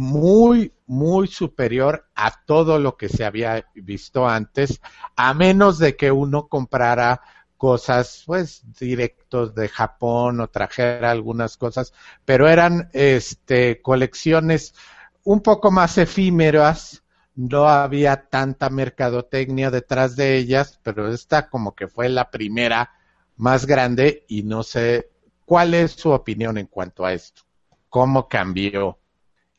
[0.01, 4.81] muy, muy superior a todo lo que se había visto antes,
[5.15, 7.21] a menos de que uno comprara
[7.59, 11.93] cosas, pues, directos de Japón o trajera algunas cosas,
[12.25, 14.75] pero eran, este, colecciones
[15.23, 21.89] un poco más efímeras, no había tanta mercadotecnia detrás de ellas, pero esta como que
[21.89, 22.91] fue la primera
[23.37, 25.11] más grande y no sé
[25.45, 27.43] cuál es su opinión en cuanto a esto.
[27.91, 29.00] ¿Cómo cambió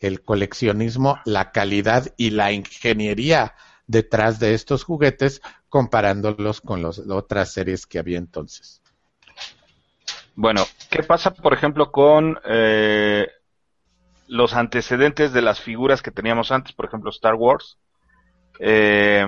[0.01, 3.55] el coleccionismo, la calidad y la ingeniería
[3.87, 8.81] detrás de estos juguetes comparándolos con las otras series que había entonces.
[10.35, 13.27] Bueno, ¿qué pasa, por ejemplo, con eh,
[14.27, 17.77] los antecedentes de las figuras que teníamos antes, por ejemplo, Star Wars?
[18.59, 19.25] Eh,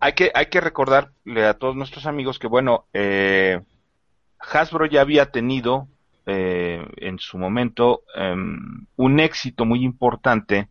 [0.00, 3.60] hay, que, hay que recordarle a todos nuestros amigos que, bueno, eh,
[4.38, 5.88] Hasbro ya había tenido
[6.26, 10.68] eh, en su momento em, un éxito muy importante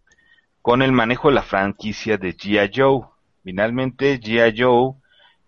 [0.62, 2.72] con el manejo de la franquicia de G.I.
[2.74, 3.02] Joe.
[3.44, 4.54] Finalmente, G.I.
[4.56, 4.94] Joe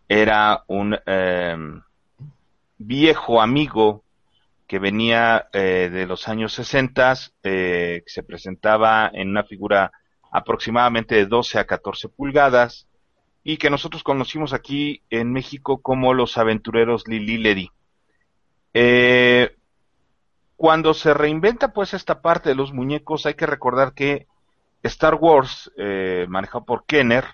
[0.08, 1.82] era un em,
[2.78, 4.04] viejo amigo
[4.68, 7.14] que venía eh, de los años 60,
[7.44, 9.92] eh, que se presentaba en una figura
[10.32, 12.88] aproximadamente de 12 a 14 pulgadas
[13.44, 17.70] y que nosotros conocimos aquí en México como los aventureros Lili Ledy.
[18.74, 19.56] Eh,
[20.64, 24.28] cuando se reinventa pues esta parte de los muñecos, hay que recordar que
[24.82, 27.26] Star Wars, eh, manejado por Kenner,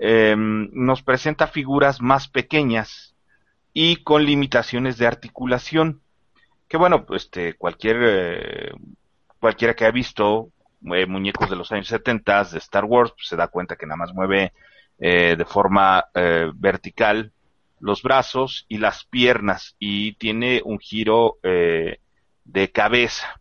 [0.00, 3.14] em, nos presenta figuras más pequeñas
[3.74, 6.00] y con limitaciones de articulación.
[6.66, 8.70] Que bueno, pues, este, cualquier, eh,
[9.38, 10.48] cualquiera que ha visto
[10.94, 13.98] eh, muñecos de los años 70 de Star Wars, pues, se da cuenta que nada
[13.98, 14.54] más mueve
[14.96, 16.06] de forma
[16.54, 17.32] vertical
[17.80, 21.38] los brazos y las piernas y tiene un giro
[22.44, 23.40] de cabeza.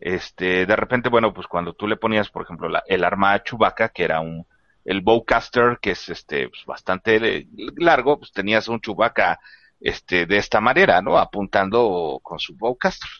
[0.00, 3.42] Este, de repente, bueno, pues cuando tú le ponías, por ejemplo, la, el arma a
[3.42, 4.46] Chewbacca, que era un,
[4.84, 9.38] el bowcaster, que es este, pues, bastante largo, pues tenías un Chewbacca,
[9.80, 11.18] este, de esta manera, ¿no?
[11.18, 13.10] Apuntando con su bowcaster.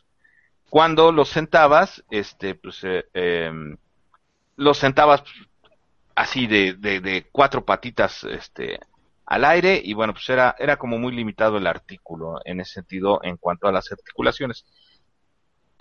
[0.70, 3.77] Cuando lo sentabas, este, pues, eh, em,
[4.57, 5.22] lo sentabas
[6.14, 8.79] así de, de, de, cuatro patitas, este,
[9.27, 13.20] al aire y bueno, pues era, era como muy limitado el artículo en ese sentido
[13.22, 14.64] en cuanto a las articulaciones.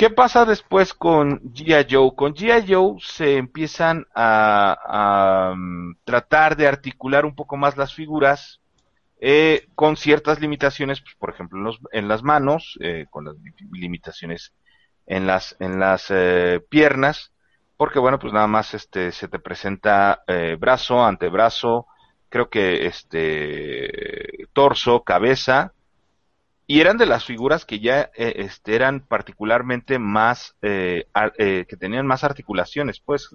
[0.01, 1.85] ¿Qué pasa después con G.I.
[1.87, 2.15] Joe?
[2.15, 2.73] Con G.I.
[2.73, 8.61] Joe se empiezan a, mm, tratar de articular un poco más las figuras
[9.19, 13.35] eh, con ciertas limitaciones, pues, por ejemplo, en, las manos, eh, con las
[13.71, 14.55] limitaciones
[15.05, 17.31] en las, en las eh, piernas,
[17.77, 20.23] porque bueno, pues nada más este, se te presenta
[20.57, 21.85] brazo, antebrazo,
[22.27, 25.73] creo que este torso, cabeza,
[26.71, 31.05] y eran de las figuras que ya eh, este, eran particularmente más, eh,
[31.37, 33.27] eh, que tenían más articulaciones, pues,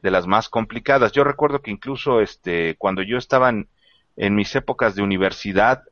[0.00, 1.12] de las más complicadas.
[1.12, 3.68] Yo recuerdo que incluso este, cuando yo estaba en,
[4.16, 5.82] mis épocas de universidad,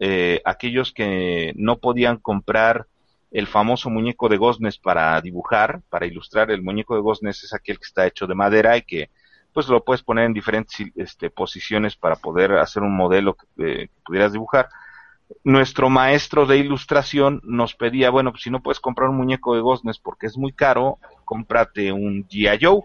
[0.47, 2.87] aquellos que no podían comprar
[3.31, 7.79] el famoso muñeco de Gosnes para dibujar, para ilustrar, el muñeco de Gosnes es aquel
[7.79, 9.11] que está hecho de madera y que
[9.53, 14.33] pues lo puedes poner en diferentes este, posiciones para poder hacer un modelo que pudieras
[14.33, 14.69] dibujar
[15.45, 19.61] nuestro maestro de ilustración nos pedía, bueno, pues si no puedes comprar un muñeco de
[19.61, 22.83] Gosnes porque es muy caro, cómprate un G.I.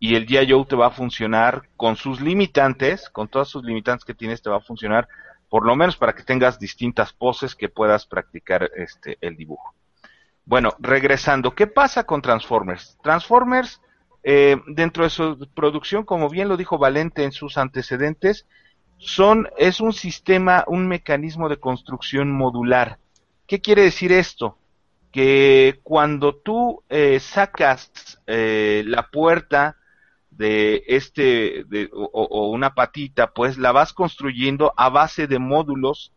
[0.00, 0.64] Y el G.I.
[0.66, 4.56] Te va a funcionar con sus limitantes, con todas sus limitantes que tienes, te va
[4.56, 5.08] a funcionar
[5.48, 9.74] por lo menos para que tengas distintas poses que puedas practicar este el dibujo.
[10.44, 12.98] Bueno, regresando, ¿qué pasa con Transformers?
[13.02, 13.82] Transformers,
[14.22, 18.46] eh, dentro de su producción, como bien lo dijo Valente en sus antecedentes,
[18.98, 22.98] son, es un sistema, un mecanismo de construcción modular.
[23.46, 24.58] ¿Qué quiere decir esto?
[25.12, 29.76] Que cuando tú eh, sacas eh, la puerta
[30.30, 36.12] de este o, una patita, pues la vas construyendo a base de módulos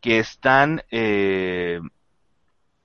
[0.00, 1.80] que están eh,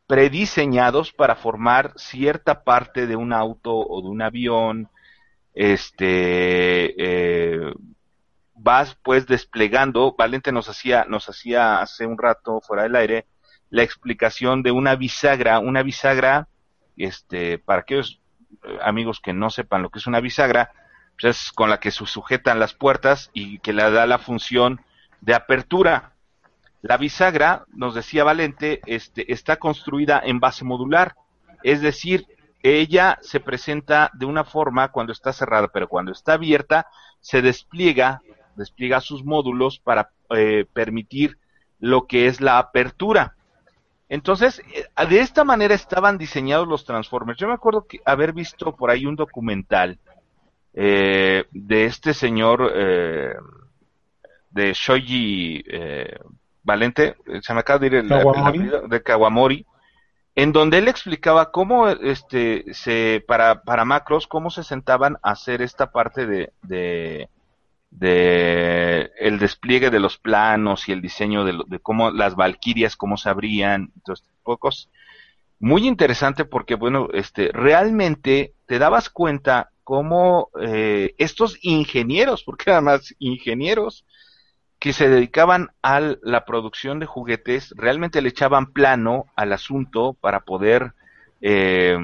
[0.07, 4.89] prediseñados para formar cierta parte de un auto o de un avión.
[5.53, 7.73] Este eh,
[8.67, 10.13] vas pues desplegando.
[10.17, 13.25] Valente nos hacía nos hacía hace un rato fuera del aire
[13.69, 16.49] la explicación de una bisagra, una bisagra,
[16.97, 18.19] este, para aquellos
[18.81, 20.71] amigos que no sepan lo que es una bisagra,
[21.19, 24.81] pues es con la que se sujetan las puertas y que le da la función
[25.21, 26.13] de apertura.
[26.81, 31.15] La bisagra, nos decía Valente, este, está construida en base modular,
[31.63, 32.25] es decir,
[32.63, 36.87] ella se presenta de una forma cuando está cerrada, pero cuando está abierta
[37.19, 38.21] se despliega,
[38.57, 41.37] despliega sus módulos para eh, permitir
[41.79, 43.35] lo que es la apertura.
[44.09, 47.39] Entonces, eh, de esta manera estaban diseñados los Transformers.
[47.39, 49.99] Yo me acuerdo que haber visto por ahí un documental
[50.73, 53.35] eh, de este señor eh,
[54.51, 55.63] de Shoji
[56.63, 59.65] Valente, se me acaba de ir el, de Kawamori,
[60.35, 65.61] en donde él explicaba cómo este se para para Macros cómo se sentaban a hacer
[65.61, 67.29] esta parte de, de
[67.99, 73.17] de el despliegue de los planos y el diseño de, de cómo las valquirias, cómo
[73.17, 74.89] se abrían, entonces, pocos.
[75.59, 82.83] Muy interesante porque, bueno, este, realmente te dabas cuenta cómo eh, estos ingenieros, porque eran
[82.83, 84.05] más ingenieros,
[84.79, 90.41] que se dedicaban a la producción de juguetes, realmente le echaban plano al asunto para
[90.41, 90.93] poder
[91.41, 91.97] eh,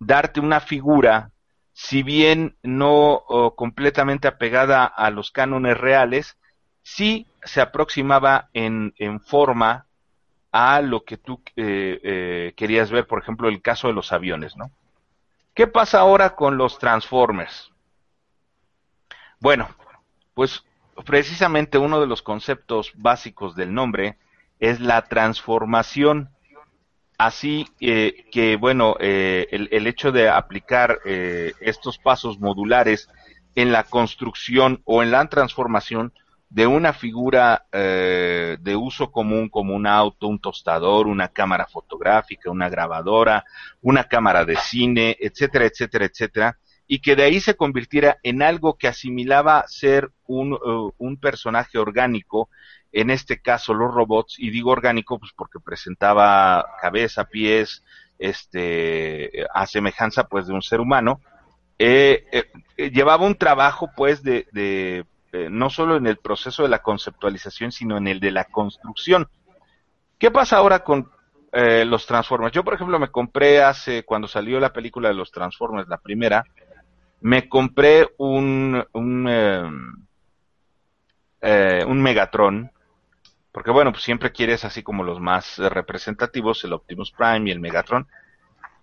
[0.00, 1.30] darte una figura
[1.72, 3.24] si bien no
[3.56, 6.36] completamente apegada a los cánones reales,
[6.82, 9.86] sí se aproximaba en, forma
[10.50, 14.56] a lo que tú eh, eh, querías ver, por ejemplo, el caso de los aviones,
[14.56, 14.70] ¿no?
[15.54, 17.72] ¿Qué pasa ahora con los Transformers?
[19.40, 19.68] Bueno,
[20.34, 20.64] pues
[21.04, 24.16] precisamente uno de los conceptos básicos del nombre
[24.60, 26.30] es la transformación
[27.24, 33.08] Así eh, que, bueno, eh, el, hecho de aplicar eh, estos pasos modulares
[33.54, 36.12] en la construcción o en la transformación
[36.50, 42.68] de una figura de uso común como un auto, un tostador, una cámara fotográfica, una
[42.68, 43.44] grabadora,
[43.80, 46.58] una cámara de cine, etcétera, etcétera, etcétera,
[46.92, 50.58] y que de ahí se convirtiera en algo que asimilaba ser un,
[50.98, 52.50] un personaje orgánico
[52.92, 57.82] en este caso los robots, y digo orgánico pues porque presentaba cabeza, pies,
[58.18, 61.22] este, a semejanza pues de un ser humano,
[61.78, 66.68] eh, eh, llevaba un trabajo pues de, de eh, no solo en el proceso de
[66.68, 69.30] la conceptualización, sino en el de la construcción.
[70.18, 71.10] ¿Qué pasa ahora con
[71.54, 72.52] los Transformers?
[72.52, 76.44] Yo, por ejemplo, me compré hace, cuando salió la película de los Transformers, la primera,
[77.22, 79.28] me compré un, un,
[81.86, 82.72] un Megatron,
[83.52, 87.60] porque bueno, pues siempre quieres así como los más representativos, el Optimus Prime y el
[87.60, 88.08] Megatron.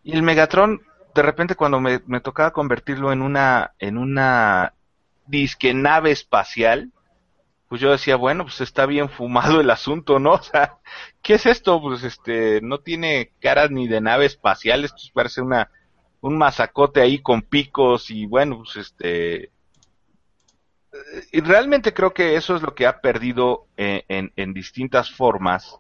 [0.04, 0.82] Y el Megatron,
[1.14, 4.74] de repente cuando me, tocaba convertirlo en una, en una
[5.28, 6.92] disque nave espacial,
[7.68, 10.32] pues yo decía, bueno, pues está bien fumado el asunto, ¿no?
[10.40, 10.78] O sea,
[11.22, 11.82] ¿qué es esto?
[11.82, 15.70] Pues este, no tiene caras ni de nave espacial, esto parece una,
[16.22, 19.52] un masacote ahí con picos y bueno, pues este,
[21.32, 25.80] y realmente creo que eso es lo que ha perdido eh, en, distintas formas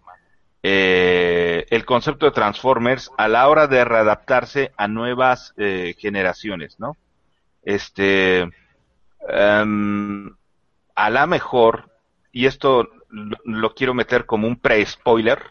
[0.62, 6.96] eh, el concepto de Transformers a la hora de readaptarse a nuevas eh, generaciones, ¿no?
[7.64, 8.50] Este,
[9.30, 10.36] em,
[10.96, 11.92] a la mejor,
[12.32, 15.42] y esto lo, quiero meter como un pre-spoiler,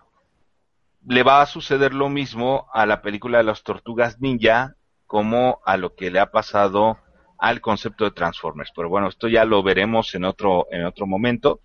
[1.06, 4.76] le va a suceder lo mismo a la película de las tortugas ninja
[5.08, 6.98] como a lo que le ha pasado
[7.38, 8.70] al concepto de Transformers.
[8.76, 11.60] Pero bueno, esto ya lo veremos en otro, en otro momento.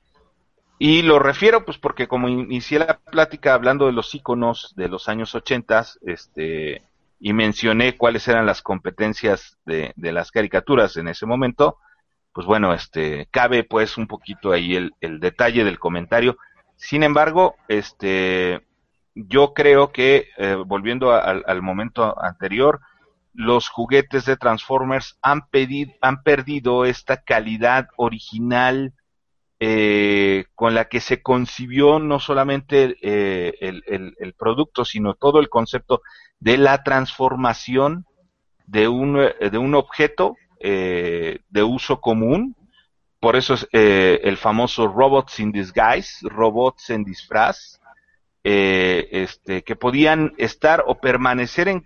[0.80, 5.08] Y lo refiero pues porque como inicié la plática hablando de los iconos de los
[5.10, 6.82] años 80, este,
[7.20, 11.78] y mencioné cuáles eran las competencias de, las caricaturas en ese momento,
[12.34, 16.38] pues bueno, este, cabe pues un poquito ahí el, el detalle del comentario.
[16.76, 18.62] Sin embargo, este,
[19.16, 22.82] yo creo que, eh, volviendo al momento anterior,
[23.34, 25.44] los juguetes de Transformers han,
[26.02, 28.94] han perdido esta calidad original
[29.60, 36.02] eh, con la que se concibió no solamente eh, el, producto, sino todo el concepto
[36.40, 38.06] de la transformación
[38.66, 42.56] de un, objeto de uso común.
[43.20, 47.80] Por eso es el famoso robots in disguise, robots en disfraz,
[48.46, 51.84] eh, este, que podían estar o permanecer en,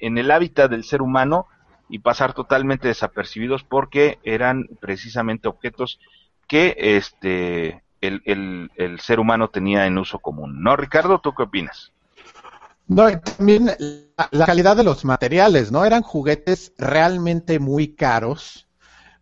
[0.00, 1.46] el hábitat del ser humano
[1.90, 6.00] y pasar totalmente desapercibidos porque eran precisamente objetos
[6.48, 10.62] que este, el, el, ser humano tenía en uso común.
[10.62, 11.20] ¿No, Ricardo?
[11.20, 11.92] ¿Tú qué opinas?
[12.88, 13.70] No, también
[14.30, 15.84] la, calidad de los materiales, ¿no?
[15.84, 18.66] Eran juguetes realmente muy caros,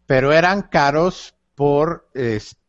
[0.07, 2.61] pero eran caros por, este,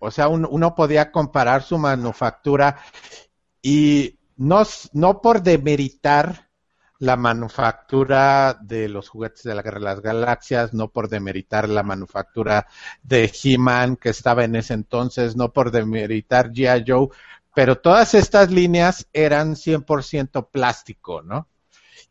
[0.00, 2.78] o sea, uno podía comparar su manufactura
[3.60, 6.48] y no, no por demeritar
[6.98, 11.82] la manufactura de los juguetes de la Guerra de las Galaxias, no por demeritar la
[11.82, 12.68] manufactura
[13.02, 16.84] de He-Man que estaba en ese entonces, no por demeritar G.I.
[16.86, 17.08] Joe,
[17.54, 21.48] pero todas estas líneas eran 100% plástico, ¿no?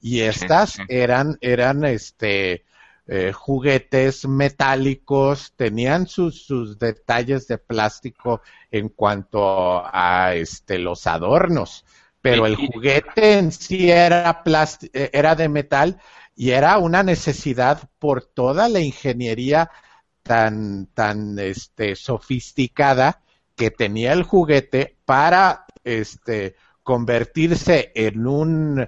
[0.01, 2.65] Y estas eran, eran, este,
[3.13, 8.41] eh, juguetes metálicos, tenían sus, sus, detalles de plástico
[8.71, 11.83] en cuanto a este, los adornos,
[12.21, 14.41] pero el juguete en sí era,
[14.93, 15.99] eh, era de metal
[16.37, 19.69] y era una necesidad por toda la ingeniería
[20.23, 23.23] tan, tan este, sofisticada
[23.57, 28.87] que tenía el juguete para este, convertirse en, un,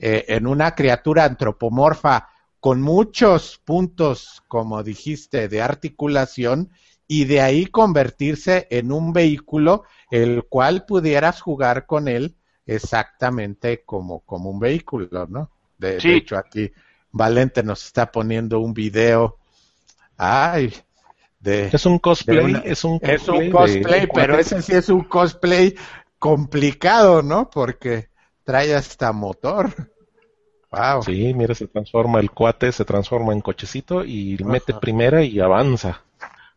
[0.00, 2.31] eh, en una criatura antropomorfa
[2.62, 6.70] con muchos puntos, como dijiste, de articulación
[7.08, 9.82] y de ahí convertirse en un vehículo
[10.12, 15.50] el cual pudieras jugar con él exactamente como, como un vehículo, ¿no?
[15.76, 16.70] De, hecho, aquí
[17.10, 19.38] Valente nos está poniendo un video.
[20.16, 20.72] Ay,
[21.40, 25.02] de, es un cosplay, es un cosplay, es un cosplay pero ese sí es un
[25.02, 25.74] cosplay
[26.20, 27.50] complicado, ¿no?
[27.50, 28.10] Porque
[28.44, 29.91] trae hasta motor.
[31.04, 36.02] Sí, mira, se transforma el cuate, se transforma en cochecito y mete primera y avanza.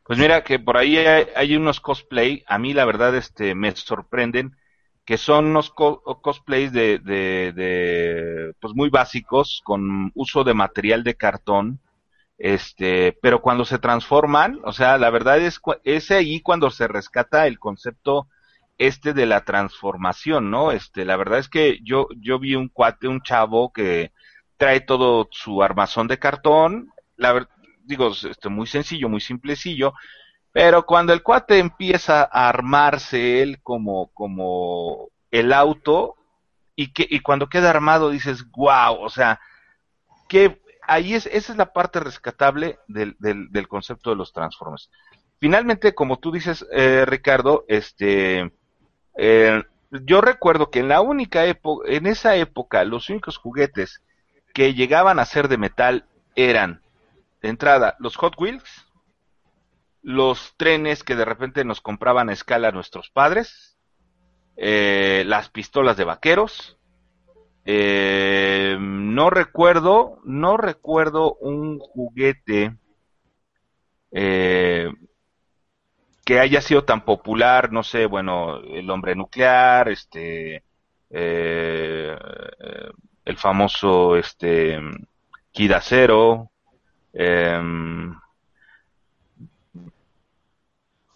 [0.03, 4.55] Pues mira que por ahí hay, unos cosplay, a mí la verdad este me sorprenden,
[5.03, 11.79] que son unos cosplays de, de, pues muy básicos, con uso de material de cartón,
[12.37, 17.47] este, pero cuando se transforman, o sea, la verdad es, es ahí cuando se rescata
[17.47, 18.27] el concepto
[18.77, 20.71] este de la transformación, ¿no?
[20.71, 24.11] Este, la verdad es que yo, yo vi un cuate, un chavo que
[24.57, 27.49] trae todo su armazón de cartón, la verdad,
[27.83, 29.93] digo, este, muy sencillo, muy simplecillo,
[30.51, 36.15] pero cuando el cuate empieza a armarse él como, como el auto,
[36.75, 39.39] y que, y cuando queda armado dices, wow, o sea,
[40.27, 44.89] que ahí es, esa es la parte rescatable del, del, del concepto de los Transformers.
[45.39, 48.51] Finalmente, como tú dices, eh, Ricardo, este,
[49.17, 54.03] eh, yo recuerdo que en la única época, en esa época, los únicos juguetes
[54.53, 56.05] que llegaban a ser de metal
[56.35, 56.81] eran,
[57.41, 58.85] de entrada, los Hot Wheels,
[60.01, 63.77] los trenes que de repente nos compraban a escala nuestros padres,
[64.57, 66.77] eh, las pistolas de vaqueros,
[67.65, 72.77] eh, no recuerdo, no recuerdo un juguete
[74.11, 74.91] eh,
[76.25, 80.63] que haya sido tan popular, no sé, bueno, el hombre nuclear, este,
[81.11, 82.17] eh,
[83.23, 84.79] el famoso, este,
[85.51, 86.49] Kidacero,
[87.13, 87.61] eh,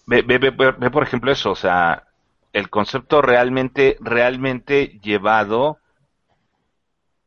[0.06, 2.04] ve, ve, ve, ve, por ejemplo eso, o sea,
[2.54, 5.80] el concepto realmente, realmente llevado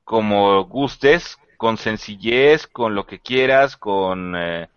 [0.04, 4.68] como gustes, con sencillez, con lo que quieras, con eh,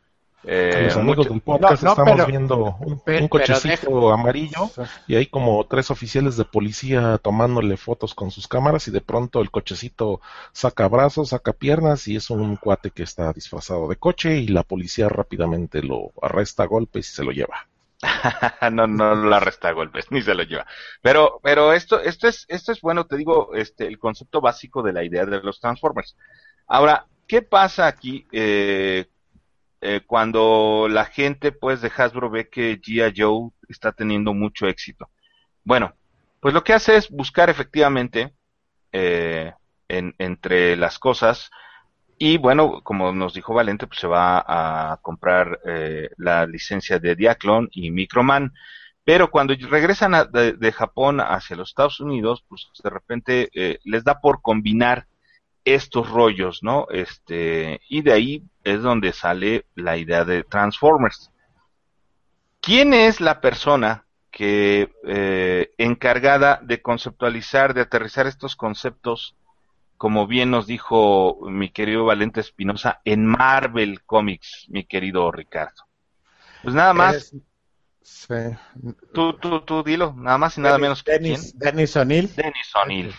[0.48, 4.70] eh, los amigos del podcast estamos viendo un, cochecito amarillo
[5.08, 9.42] y hay como tres oficiales de policía tomándole fotos con sus cámaras y de pronto
[9.42, 10.22] el cochecito
[10.52, 14.64] saca brazos, saca piernas y es un cuate que está disfrazado de coche y la
[14.64, 17.68] policía rápidamente lo arresta a golpes y se lo lleva.
[18.72, 20.68] no, no lo arresta a golpes ni se lo lleva.
[21.02, 24.94] Pero, pero esto, esto es, esto es bueno, te digo, este, el concepto básico de
[24.94, 26.16] la idea de los Transformers.
[26.68, 29.08] Ahora, ¿qué pasa aquí eh,
[29.86, 33.14] eh, cuando la gente pues de Hasbro ve que G.I.
[33.16, 35.10] Joe está teniendo mucho éxito.
[35.64, 35.94] Bueno,
[36.40, 38.34] pues lo que hace es buscar efectivamente
[38.92, 39.54] eh,
[39.88, 41.52] entre las cosas
[42.18, 47.16] y bueno, como nos dijo Valente, pues se va a comprar eh, la licencia de
[47.16, 48.54] Diaclon y Microman.
[49.04, 54.20] Pero cuando regresan de, Japón hacia los Estados Unidos, pues de repente eh, les da
[54.20, 55.08] por combinar
[55.66, 56.88] estos rollos, ¿no?
[56.92, 61.32] Este, y de ahí es donde sale la idea de Transformers.
[62.62, 69.36] ¿Quién es la persona que eh, encargada de conceptualizar, de aterrizar estos conceptos,
[69.98, 75.84] como bien nos dijo mi querido Valente Espinosa, en Marvel Comics, mi querido Ricardo?
[76.64, 77.34] Pues nada más.
[79.14, 82.36] Tú, tú, tú dilo, nada más y nada menos que Dennis, Dennis O'Neill.
[82.36, 83.16] Dennis O'Neill.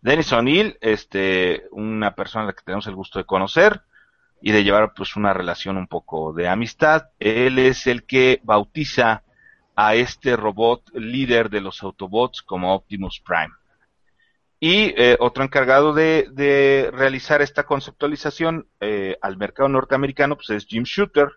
[0.00, 3.82] Dennis O'Neill, este, una persona a la que tenemos el gusto de conocer
[4.40, 7.08] y de llevar pues una relación un poco de amistad.
[7.18, 9.24] Él es el que bautiza
[9.74, 13.54] a este robot líder de los Autobots como Optimus Prime.
[14.60, 20.66] Y eh, otro encargado de, de, realizar esta conceptualización eh, al mercado norteamericano pues es
[20.66, 21.28] Jim Shooter,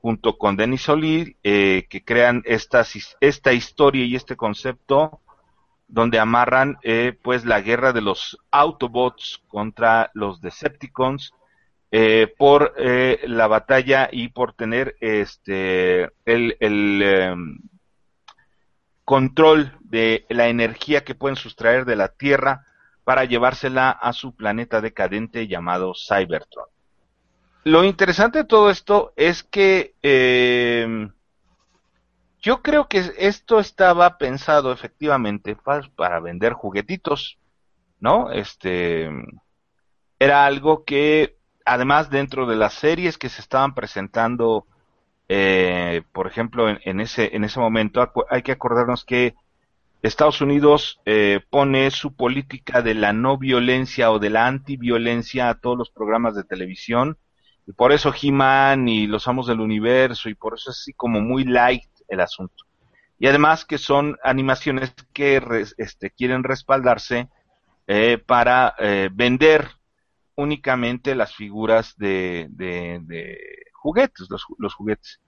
[0.00, 2.84] junto con Denis O'Leary, eh, que crean esta,
[3.20, 5.20] esta historia y este concepto
[5.88, 11.32] donde amarran eh, pues la guerra de los Autobots contra los Decepticons
[11.90, 17.58] eh, por la batalla y por tener este el, em,
[19.04, 22.66] control de la energía que pueden sustraer de la Tierra
[23.04, 26.66] para llevársela a su planeta decadente llamado Cybertron.
[27.64, 31.08] Lo interesante de todo esto es que eh,
[32.40, 37.38] yo creo que esto estaba pensado efectivamente para, vender juguetitos,
[38.00, 38.30] ¿no?
[38.30, 39.10] Este
[40.20, 44.66] era algo que además dentro de las series que se estaban presentando,
[45.28, 49.34] eh, por ejemplo, en, ese en ese momento hay que acordarnos que
[50.02, 55.58] Estados Unidos eh, pone su política de la no violencia o de la antiviolencia a
[55.58, 57.18] todos los programas de televisión
[57.66, 61.20] y por eso He-Man y los Amos del Universo, y por eso es así como
[61.20, 62.64] muy light el asunto.
[63.18, 65.42] Y además que son animaciones que
[65.76, 67.28] este, quieren respaldarse
[67.86, 69.68] eh, para eh, vender
[70.36, 73.34] únicamente las figuras de, de,
[73.72, 75.20] juguetes, los, juguetes.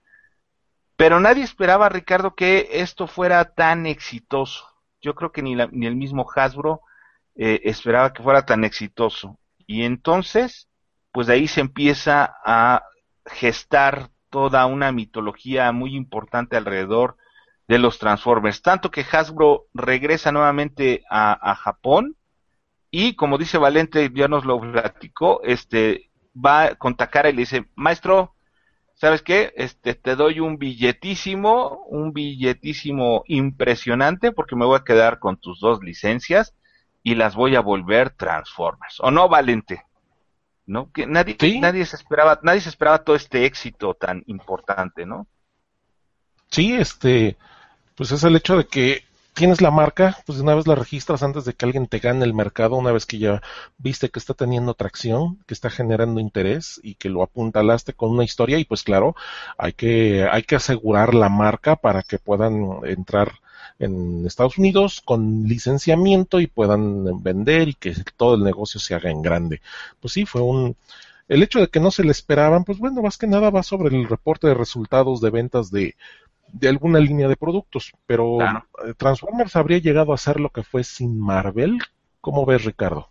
[0.95, 4.65] Pero nadie esperaba, Ricardo, que esto fuera tan exitoso.
[5.01, 6.81] Yo creo que ni, ni el mismo Hasbro
[7.35, 9.37] eh, esperaba que fuera tan exitoso.
[9.67, 10.69] Y entonces
[11.11, 12.83] pues de ahí se empieza a
[13.25, 17.17] gestar toda una mitología muy importante alrededor
[17.67, 18.63] de los Transformers.
[18.63, 22.15] Tanto que Hasbro regresa nuevamente a, Japón
[22.89, 27.65] y como dice Valente, ya nos lo platicó, este va con Takara y le dice,
[27.75, 28.35] maestro,
[28.95, 29.53] ¿sabes qué?
[29.55, 35.59] Este, te doy un billetísimo, un billetísimo impresionante porque me voy a quedar con tus
[35.59, 36.55] dos licencias
[37.03, 38.99] y las voy a volver Transformers.
[38.99, 39.85] ¿O no, Valente?
[40.71, 40.91] ¿No?
[40.91, 45.27] Que nadie, nadie se esperaba, nadie se esperaba todo este éxito tan importante, ¿no?
[46.49, 47.37] Sí, este,
[47.95, 49.03] pues es el hecho de que
[49.33, 52.33] tienes la marca, pues una vez la registras antes de que alguien te gane el
[52.33, 53.41] mercado, una vez que ya
[53.77, 58.23] viste que está teniendo tracción, que está generando interés y que lo apuntalaste con una
[58.23, 59.15] historia y pues claro,
[59.57, 63.33] hay que, hay que asegurar la marca para que puedan entrar
[63.81, 69.09] en Estados Unidos con licenciamiento y puedan vender y que todo el negocio se haga
[69.09, 69.61] en grande.
[69.99, 70.75] Pues sí, fue un...
[71.27, 73.95] El hecho de que no se le esperaban, pues bueno, más que nada va sobre
[73.95, 75.95] el reporte de resultados de ventas de,
[76.51, 78.37] de alguna línea de productos, pero
[78.97, 81.79] Transformers habría llegado a ser lo que fue sin Marvel.
[82.19, 83.10] ¿Cómo ves, Ricardo?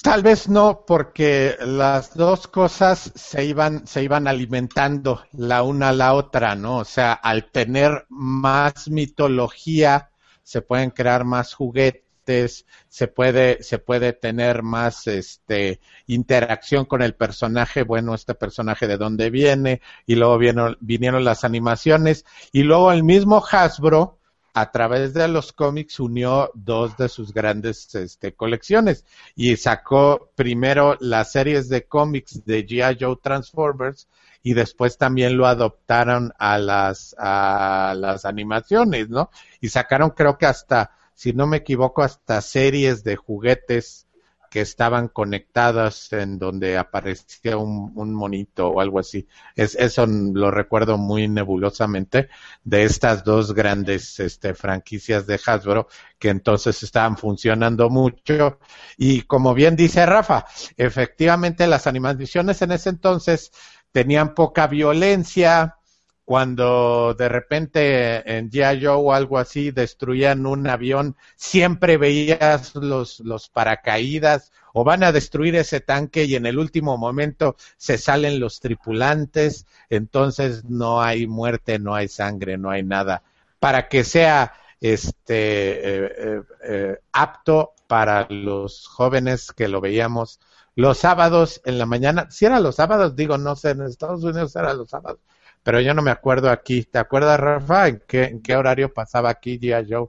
[0.00, 5.92] Tal vez no, porque las dos cosas se iban, se iban alimentando la una a
[5.92, 6.78] la otra, ¿no?
[6.78, 10.10] O sea, al tener más mitología,
[10.44, 17.16] se pueden crear más juguetes, se puede, se puede tener más este interacción con el
[17.16, 22.92] personaje, bueno, este personaje de dónde viene, y luego vinieron, vinieron las animaciones, y luego
[22.92, 24.20] el mismo Hasbro
[24.54, 30.96] a través de los cómics unió dos de sus grandes este, colecciones y sacó primero
[31.00, 32.98] las series de cómics de G.I.
[33.00, 34.08] Joe Transformers
[34.42, 39.30] y después también lo adoptaron a las, a las animaciones, ¿no?
[39.60, 44.06] Y sacaron creo que hasta, si no me equivoco, hasta series de juguetes
[44.52, 49.26] que estaban conectadas en donde aparecía un, monito o algo así.
[49.56, 52.28] Es, eso lo recuerdo muy nebulosamente
[52.62, 55.88] de estas dos grandes este, franquicias de Hasbro
[56.18, 58.58] que entonces estaban funcionando mucho.
[58.98, 60.44] Y como bien dice Rafa,
[60.76, 63.52] efectivamente las animaciones en ese entonces
[63.90, 65.78] tenían poca violencia,
[66.24, 68.84] cuando de repente en G.I.
[68.84, 75.12] Joe o algo así destruían un avión, siempre veías los, los paracaídas o van a
[75.12, 81.26] destruir ese tanque y en el último momento se salen los tripulantes, entonces no hay
[81.26, 83.22] muerte, no hay sangre, no hay nada,
[83.58, 90.40] para que sea este eh, eh, eh, apto para los jóvenes que lo veíamos
[90.74, 92.30] los sábados en la mañana.
[92.30, 95.20] Si era los sábados, digo, no sé, en Estados Unidos era los sábados,
[95.62, 96.84] pero yo no me acuerdo aquí.
[96.84, 99.86] ¿Te acuerdas, Rafa, en qué, en qué horario pasaba aquí G.I.
[99.90, 100.08] Joe?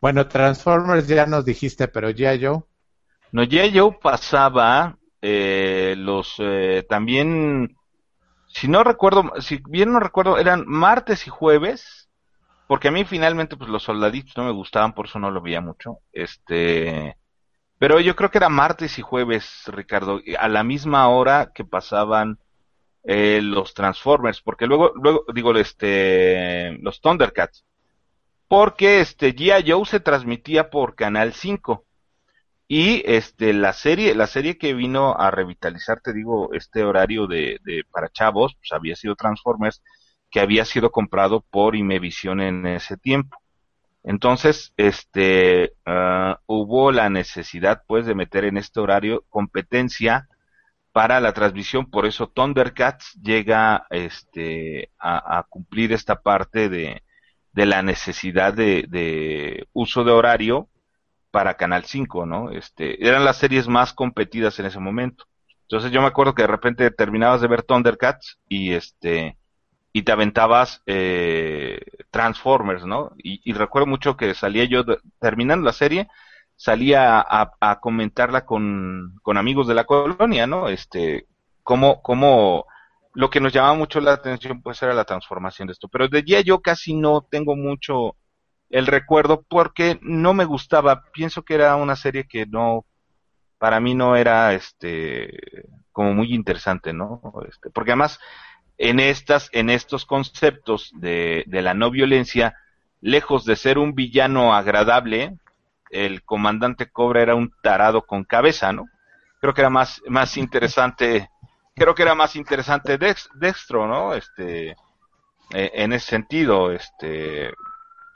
[0.00, 2.44] Bueno, Transformers ya nos dijiste, pero G.I.
[2.44, 2.62] Joe.
[3.32, 3.76] No, G.I.
[3.76, 7.76] Joe pasaba eh, los eh, también,
[8.46, 12.10] si no recuerdo, si bien no recuerdo, eran martes y jueves,
[12.66, 15.60] porque a mí finalmente pues los soldaditos no me gustaban, por eso no lo veía
[15.60, 15.98] mucho.
[16.12, 17.16] Este,
[17.78, 22.38] pero yo creo que era martes y jueves, Ricardo, a la misma hora que pasaban
[23.04, 27.64] eh, los Transformers, porque luego, luego digo, este, los Thundercats,
[28.48, 29.70] porque este G.I.
[29.70, 31.84] Joe se transmitía por Canal 5
[32.66, 37.60] y este la serie, la serie que vino a revitalizar, te digo, este horario de,
[37.90, 39.82] para chavos, pues había sido Transformers,
[40.30, 43.36] que había sido comprado por Imevisión en ese tiempo.
[44.02, 50.28] Entonces, este, uh, hubo la necesidad, pues, de meter en este horario competencia
[50.94, 57.02] para la transmisión, por eso Thundercats llega, este, a, cumplir esta parte de,
[57.52, 60.68] la necesidad de, de, uso de horario
[61.32, 62.52] para Canal 5, ¿no?
[62.52, 65.24] Este, eran las series más competidas en ese momento.
[65.62, 69.36] Entonces yo me acuerdo que de repente terminabas de ver Thundercats y este,
[69.92, 71.80] y te aventabas eh,
[72.12, 73.10] Transformers, ¿no?
[73.18, 74.84] Y, recuerdo mucho que salía yo,
[75.18, 76.06] terminando la serie,
[76.56, 80.68] salía a, comentarla con, amigos de la colonia, ¿no?
[80.68, 81.26] Este,
[81.62, 82.66] como, como
[83.12, 85.88] lo que nos llamaba mucho la atención pues era la transformación de esto.
[85.88, 88.16] Pero de día yo casi no tengo mucho
[88.70, 91.04] el recuerdo porque no me gustaba.
[91.12, 92.84] Pienso que era una serie que no,
[93.58, 97.20] para mí no era, este, como muy interesante, ¿no?
[97.48, 98.18] Este, porque además
[98.78, 102.56] en estas, en estos conceptos de la no violencia,
[103.00, 105.38] lejos de ser un villano agradable,
[105.94, 108.88] el comandante Cobra era un tarado con cabeza, ¿no?
[109.40, 111.30] Creo que era más, más interesante,
[111.74, 114.14] creo que era más interesante Dextro, ¿no?
[114.14, 117.52] Este, eh, en ese sentido, este,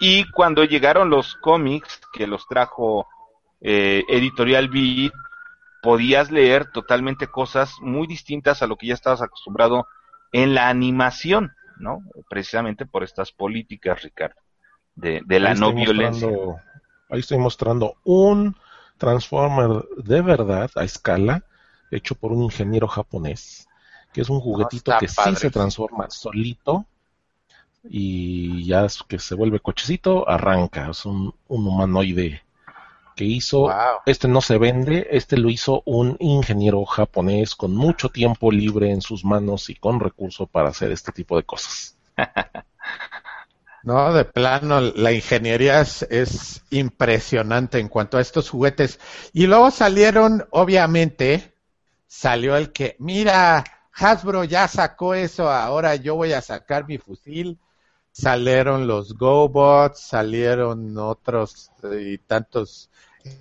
[0.01, 3.07] y cuando llegaron los cómics que los trajo
[3.61, 5.13] eh, Editorial Beat,
[5.81, 9.87] podías leer totalmente cosas muy distintas a lo que ya estabas acostumbrado
[10.33, 12.01] en la animación, ¿no?
[12.29, 14.41] Precisamente por estas políticas, Ricardo,
[14.97, 16.29] de, la no violencia.
[17.09, 18.57] Ahí estoy mostrando un
[18.99, 21.45] Transformer de verdad a escala,
[21.91, 23.69] hecho por un ingeniero japonés,
[24.13, 26.85] que es un juguetito que sí se transforma solito
[27.85, 30.91] y ya que se vuelve cochecito, arranca.
[30.91, 32.43] Es un, un humanoide
[33.15, 33.71] que hizo,
[34.05, 39.01] este no se vende, este lo hizo un ingeniero japonés con mucho tiempo libre en
[39.01, 41.97] sus manos y con recursos para hacer este tipo de cosas.
[43.89, 49.01] No, de plano, la ingeniería es, impresionante en cuanto a estos juguetes.
[49.33, 51.55] Y luego salieron, obviamente,
[52.07, 53.65] salió el que, mira,
[53.95, 57.59] Hasbro ya sacó eso, ahora yo voy a sacar mi fusil.
[58.13, 62.91] Salieron los GoBots, salieron otros eh, y tantos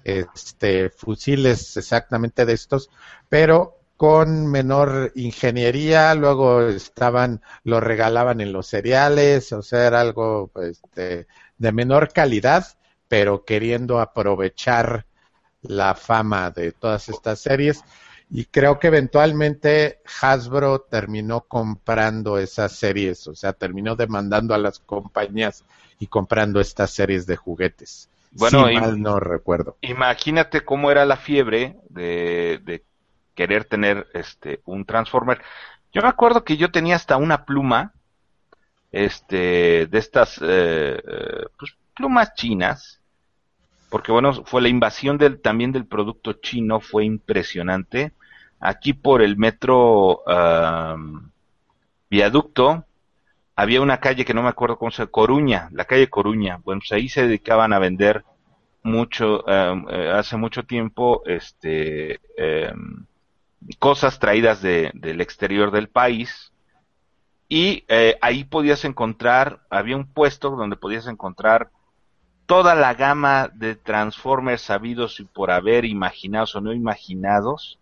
[0.05, 2.89] este, fusiles exactamente de estos,
[3.27, 10.51] pero con menor ingeniería, luego estaban, lo regalaban en los cereales, o sea, era algo
[10.61, 11.27] este,
[11.57, 12.77] de menor calidad,
[13.07, 15.05] pero queriendo aprovechar
[15.63, 17.83] la fama de todas estas series.
[18.29, 24.79] Y creo que eventualmente Hasbro terminó comprando esas series, o sea, terminó demandando a las
[24.79, 25.63] compañías
[25.97, 28.09] y comprando estas series de juguetes.
[28.31, 29.77] Bueno, no recuerdo.
[29.81, 32.83] Imagínate cómo era la fiebre de,
[33.37, 35.39] querer tener este un Transformer.
[35.93, 37.93] Yo me acuerdo que yo tenía hasta una pluma,
[38.91, 42.99] este, de estas eh, eh, pues, plumas chinas,
[43.89, 48.11] porque bueno, fue la invasión del, también del producto chino, fue impresionante.
[48.59, 50.23] Aquí por el metro
[52.09, 52.85] viaducto,
[53.55, 56.59] había una calle que no me acuerdo cómo se llama, Coruña, la calle Coruña.
[56.63, 58.23] Bueno, pues ahí se dedicaban a vender
[58.83, 63.05] mucho, eh, hace mucho tiempo, este, em,
[63.75, 66.51] cosas traídas de, del exterior del país.
[67.49, 71.69] Y eh, ahí podías encontrar, había un puesto donde podías encontrar
[72.45, 77.77] toda la gama de Transformers sabidos y por haber imaginados o no imaginados,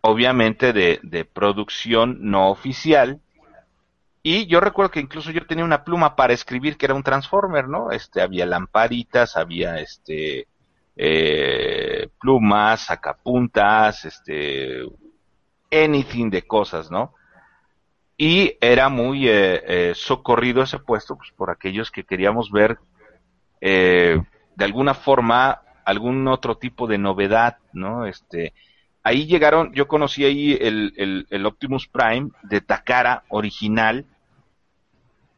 [0.00, 3.20] obviamente de, producción no oficial,
[4.24, 7.68] Y yo recuerdo que incluso yo tenía una pluma para escribir que era un Transformer,
[7.68, 7.90] ¿no?
[7.90, 10.46] Este, había lamparitas, había este,
[10.96, 14.84] eh, plumas, sacapuntas, este,
[15.72, 17.14] anything de cosas, ¿no?
[18.16, 22.78] Y era muy eh, eh, socorrido ese puesto pues, por aquellos que queríamos ver
[23.60, 28.06] de alguna forma algún otro tipo de novedad, ¿no?
[28.06, 28.54] Este,
[29.02, 34.06] ahí llegaron, yo conocí ahí el, el, Optimus Prime de Takara original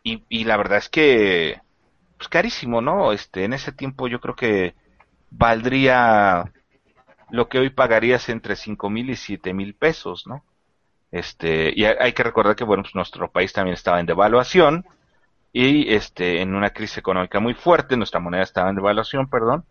[0.02, 1.60] y, y, la verdad es que
[2.16, 3.12] pues carísimo, ¿no?
[3.12, 4.74] Este, en ese tiempo yo creo que
[5.30, 6.52] valdría
[7.34, 10.44] lo que hoy pagarías entre cinco mil y siete mil pesos, ¿no?
[11.10, 14.84] Este, y hay que recordar que bueno, pues nuestro país también estaba en devaluación
[15.52, 19.64] y este, en una crisis económica muy fuerte, nuestra moneda estaba en devaluación, perdón,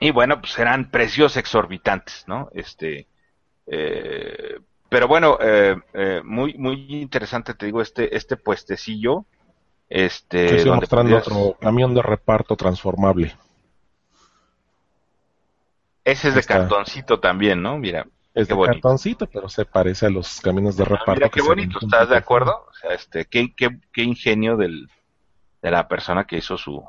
[0.00, 2.48] y bueno, pues eran precios exorbitantes, ¿no?
[2.52, 3.08] Este,
[3.66, 4.58] eh,
[4.88, 9.24] pero bueno, eh, eh, muy muy interesante, te digo, este este puestecillo.
[9.88, 13.34] Este, Estoy mostrando otro camión de reparto transformable.
[16.08, 17.76] Ese es de cartoncito también, ¿no?
[17.76, 18.06] Mira.
[18.32, 21.12] Es de cartoncito, pero se parece a los camiones de ah, reparto.
[21.12, 22.66] mira qué bonito, ¿estás de acuerdo?
[22.68, 24.88] O sea, este, qué, qué, qué ingenio del,
[25.60, 26.82] de la persona que hizo su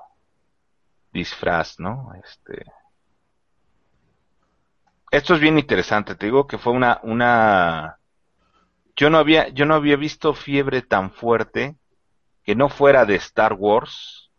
[1.11, 2.13] disfraz, ¿no?
[2.23, 2.65] Este,
[5.11, 7.97] esto es bien interesante, te digo que fue una, una,
[8.95, 11.75] yo no había, yo no había visto fiebre tan fuerte
[12.43, 14.29] que no fuera de Star Wars,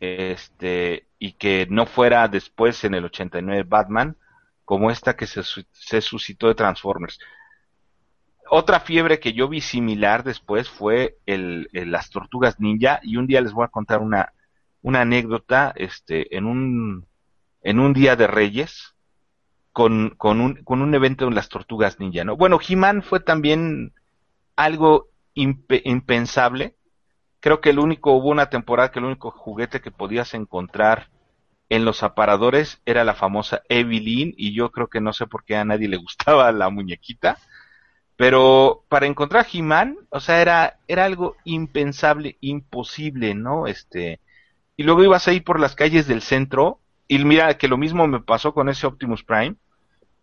[0.00, 4.16] este, y que no fuera después en el 89 Batman,
[4.64, 7.20] como esta que se, se suscitó de Transformers.
[8.50, 13.40] Otra fiebre que yo vi similar después fue el, las tortugas ninja, y un día
[13.40, 14.32] les voy a contar una,
[14.82, 17.06] una anécdota, este, en un,
[17.62, 18.96] en un día de Reyes,
[19.72, 22.36] con, con, un, con un evento en las tortugas ninja, ¿no?
[22.36, 23.92] Bueno, He-Man fue también
[24.56, 26.74] algo impensable.
[27.42, 31.08] Creo que el único, hubo una temporada que el único juguete que podías encontrar
[31.68, 35.56] en los aparadores era la famosa Evelyn y yo creo que no sé por qué
[35.56, 37.38] a nadie le gustaba la muñequita.
[38.14, 43.66] Pero para encontrar He-Man, o sea, era, era algo impensable, imposible, ¿no?
[43.66, 44.20] Este,
[44.76, 46.78] y luego ibas ahí por las calles del centro
[47.08, 49.56] y mira que lo mismo me pasó con ese Optimus Prime.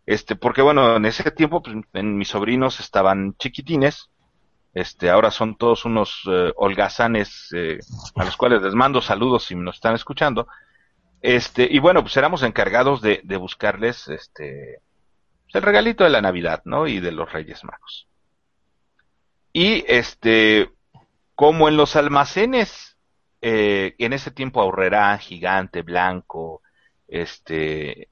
[0.06, 4.10] Este, porque bueno, en ese tiempo pues, en mis sobrinos estaban chiquitines.
[4.74, 7.80] Este, ahora son todos unos eh, holgazanes eh,
[8.16, 10.48] a los cuales les mando saludos si nos están escuchando.
[11.22, 14.80] Este, y bueno, pues éramos encargados de, buscarles este
[15.44, 16.88] pues, el regalito de la Navidad, ¿no?
[16.88, 18.08] Y de los Reyes Magos.
[19.52, 20.70] Y este,
[21.34, 22.98] como en los almacenes,
[23.42, 26.62] eh, en ese tiempo ahorrará gigante, blanco,
[27.08, 28.10] este,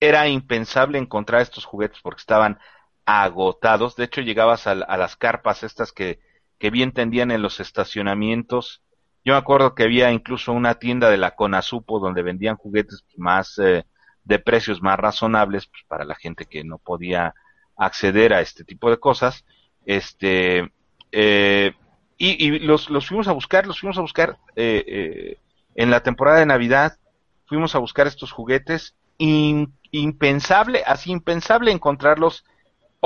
[0.00, 2.58] era impensable encontrar estos juguetes porque estaban
[3.06, 3.96] agotados.
[3.96, 6.20] De hecho, llegabas a, las carpas estas que,
[6.58, 8.82] que bien tendían en los estacionamientos.
[9.24, 13.58] Yo me acuerdo que había incluso una tienda de la Conasupo donde vendían juguetes más
[13.58, 13.84] eh,
[14.24, 17.34] de precios más razonables pues, para la gente que no podía
[17.76, 19.44] acceder a este tipo de cosas.
[19.86, 20.72] Este
[21.12, 21.74] eh,
[22.16, 25.38] y, los, los, fuimos a buscar, los fuimos a buscar eh,
[25.74, 26.98] en la temporada de Navidad
[27.46, 32.44] fuimos a buscar estos juguetes, impensable, así impensable encontrarlos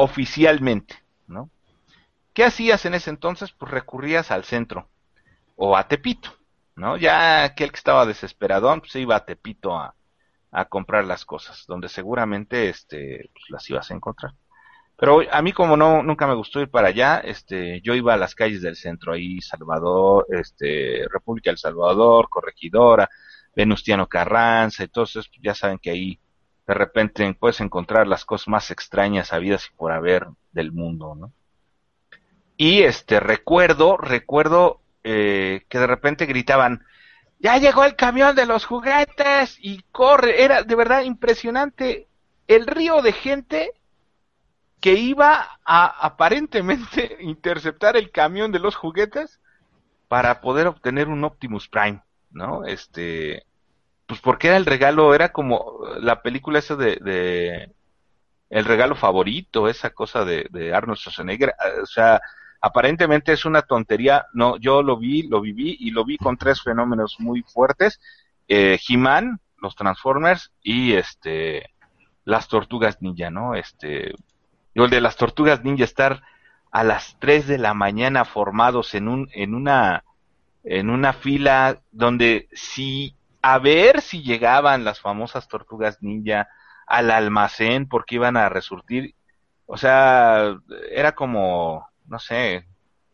[0.00, 0.94] oficialmente,
[1.26, 1.50] ¿no?
[2.32, 3.50] ¿Qué hacías en ese entonces?
[3.50, 4.88] Pues recurrías al centro
[5.56, 6.30] o a Tepito,
[6.76, 6.96] ¿no?
[6.96, 9.94] Ya aquel que estaba desesperadón, pues iba a Tepito a,
[10.68, 14.34] comprar las cosas, donde seguramente este, pues, las ibas a encontrar.
[14.96, 18.16] Pero a mí como no nunca me gustó ir para allá, este, yo iba a
[18.16, 23.10] las calles del centro ahí, Salvador, este, República del Salvador, Corregidora,
[23.54, 26.20] Venustiano Carranza, entonces ya saben que ahí
[26.68, 31.32] de repente puedes encontrar las cosas más extrañas habidas y por haber del mundo, ¿no?
[32.58, 36.84] Y este recuerdo, recuerdo eh, que de repente gritaban,
[37.38, 42.06] ya llegó el camión de los juguetes y corre, era de verdad impresionante
[42.48, 43.72] el río de gente
[44.80, 49.40] que iba a aparentemente interceptar el camión de los juguetes
[50.06, 52.66] para poder obtener un Optimus Prime, ¿no?
[52.66, 53.46] Este,
[54.08, 57.70] pues porque era el regalo, era como la película esa de,
[58.48, 61.52] el regalo favorito, esa cosa de, Arnold Schwarzenegger,
[61.82, 62.18] o sea,
[62.62, 66.62] aparentemente es una tontería, no, yo lo vi, lo viví y lo vi con tres
[66.62, 68.00] fenómenos muy fuertes,
[68.48, 71.66] eh, He-Man, los Transformers y este,
[72.24, 73.54] las Tortugas Ninja, ¿no?
[73.54, 74.14] Este,
[74.72, 76.22] el de las Tortugas Ninja estar
[76.70, 80.04] a las 3 de la mañana formados en un, en una,
[80.64, 86.48] en una fila donde si a ver si llegaban las famosas tortugas ninja
[86.86, 89.14] al almacén porque iban a resurtir.
[89.66, 90.56] O sea,
[90.90, 92.66] era como no sé,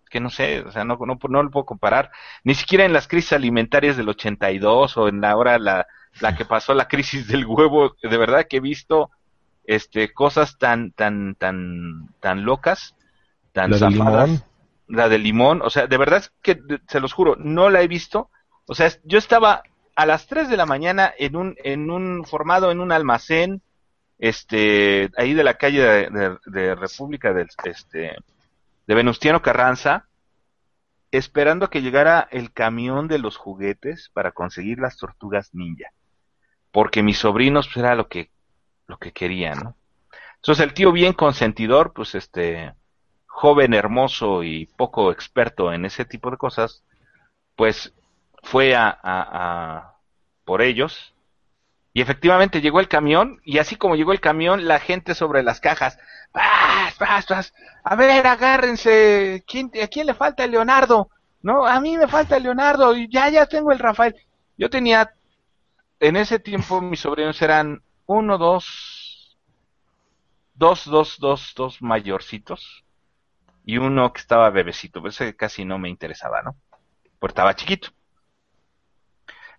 [0.09, 2.11] que no sé, o sea, no, no, no lo puedo comparar,
[2.45, 5.87] ni siquiera en las crisis alimentarias del 82 o en la hora la,
[6.21, 9.11] la que pasó la crisis del huevo, de verdad que he visto
[9.65, 12.95] este cosas tan tan tan tan locas,
[13.53, 14.43] tan La de limón.
[14.87, 17.89] la de limón, o sea, de verdad es que se los juro, no la he
[17.89, 18.31] visto.
[18.67, 19.63] O sea, yo estaba
[19.95, 23.63] a las 3 de la mañana en un en un formado en un almacén
[24.19, 28.17] este ahí de la calle de, de- República del este
[28.87, 30.09] de Venustiano Carranza
[31.11, 35.91] esperando que llegara el camión de los juguetes para conseguir las tortugas ninja.
[36.73, 38.31] Porque mis sobrinos pues, era lo que
[38.87, 39.77] lo que querían, ¿no?
[40.37, 42.75] Entonces el tío bien consentidor, pues este
[43.27, 46.85] joven, hermoso y poco experto en ese tipo de cosas,
[47.57, 47.95] pues
[48.45, 48.97] fue a, a-
[49.83, 49.97] a-
[50.45, 51.15] por ellos
[51.93, 55.61] y efectivamente llegó el camión y así como llegó el camión, la gente sobre las
[55.61, 55.99] cajas,
[56.33, 57.55] ¡Pas, pas, pas!
[57.85, 61.11] A ver, agárrense, ¿quién, ¿a quién le falta el Leonardo?
[61.43, 64.17] No, a mí me falta el Leonardo y ya, ya tengo el Rafael.
[64.59, 65.15] Yo tenía,
[66.01, 69.39] en ese tiempo mis sobrinos eran uno, dos,
[70.55, 72.85] dos, dos, dos, dos mayorcitos
[73.65, 76.57] y uno que estaba bebecito, pero ese casi no me interesaba, ¿no?
[77.19, 77.91] Porque estaba chiquito.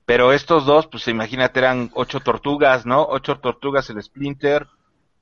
[0.06, 3.04] Pero estos dos, pues imagínate, eran ocho tortugas, ¿no?
[3.04, 4.68] Ocho tortugas, el Splinter,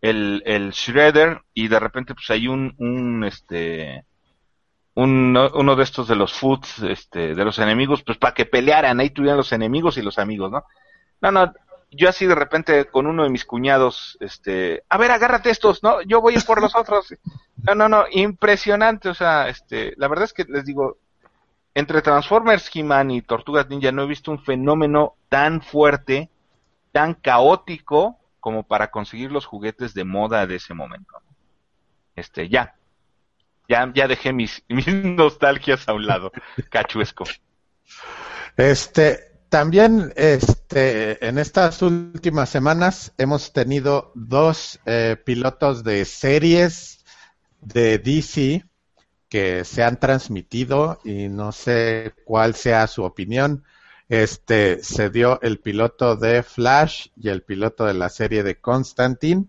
[0.02, 4.06] el, el Shredder, y de repente, pues hay un, un, este,
[4.96, 9.00] uno, uno de estos de los foods, este, de los enemigos, pues para que pelearan,
[9.00, 10.66] ahí tuvieran los enemigos y los amigos, ¿no?
[11.22, 11.54] No, no,
[11.96, 16.02] yo así de repente con uno de mis cuñados, este, a ver, agárrate estos, ¿no?
[16.02, 17.14] Yo voy por los otros.
[17.64, 20.98] No, no, no, impresionante, o sea, este, la verdad es que les digo,
[21.76, 26.30] entre Transformers, He-Man y Tortugas Ninja no he visto un fenómeno tan fuerte,
[26.92, 31.22] tan caótico como para conseguir los juguetes de moda de ese momento.
[32.16, 32.76] Este, ya.
[33.68, 36.32] Ya, ya dejé mis, nostalgias a un lado,
[36.70, 37.24] cachuesco.
[38.58, 47.04] Este, también, este, en estas últimas semanas hemos tenido dos eh, pilotos de series
[47.62, 48.66] de DC
[49.34, 53.64] que se han transmitido y no sé cuál sea su opinión.
[54.08, 59.46] Este, se dio el piloto de Flash y el piloto de la serie de Constantine.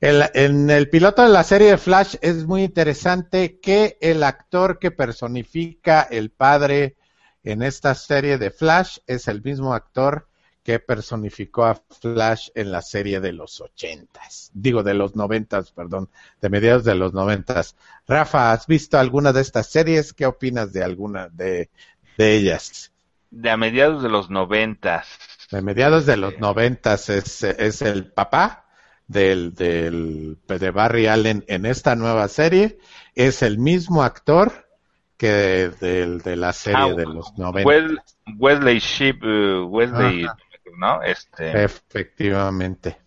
[0.00, 4.78] El- en el piloto de la serie de Flash es muy interesante que el actor
[4.78, 6.96] que personifica el padre
[7.42, 10.28] en esta serie de Flash es el mismo actor
[10.70, 16.08] que personificó a Flash en la serie de los ochentas, digo de los noventas, perdón,
[16.40, 17.74] de mediados de los noventas.
[18.06, 20.12] Rafa, ¿has visto alguna de estas series?
[20.12, 21.70] ¿Qué opinas de alguna de,
[22.16, 22.92] de ellas?
[23.32, 25.08] De a mediados de los noventas.
[25.50, 28.66] De mediados de los noventas es, es el papá
[29.08, 32.78] del, del de Barry Allen en esta nueva serie,
[33.16, 34.68] es el mismo actor
[35.16, 38.16] que del de la serie Ah, de los Wel- noventas.
[38.38, 40.36] Wesley Ship, eh, Wesley, Ajá.
[40.76, 41.02] ¿No?
[41.02, 42.98] Este, Efectivamente.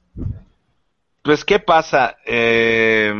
[1.22, 2.18] Pues, ¿qué pasa?
[2.26, 3.14] Eh,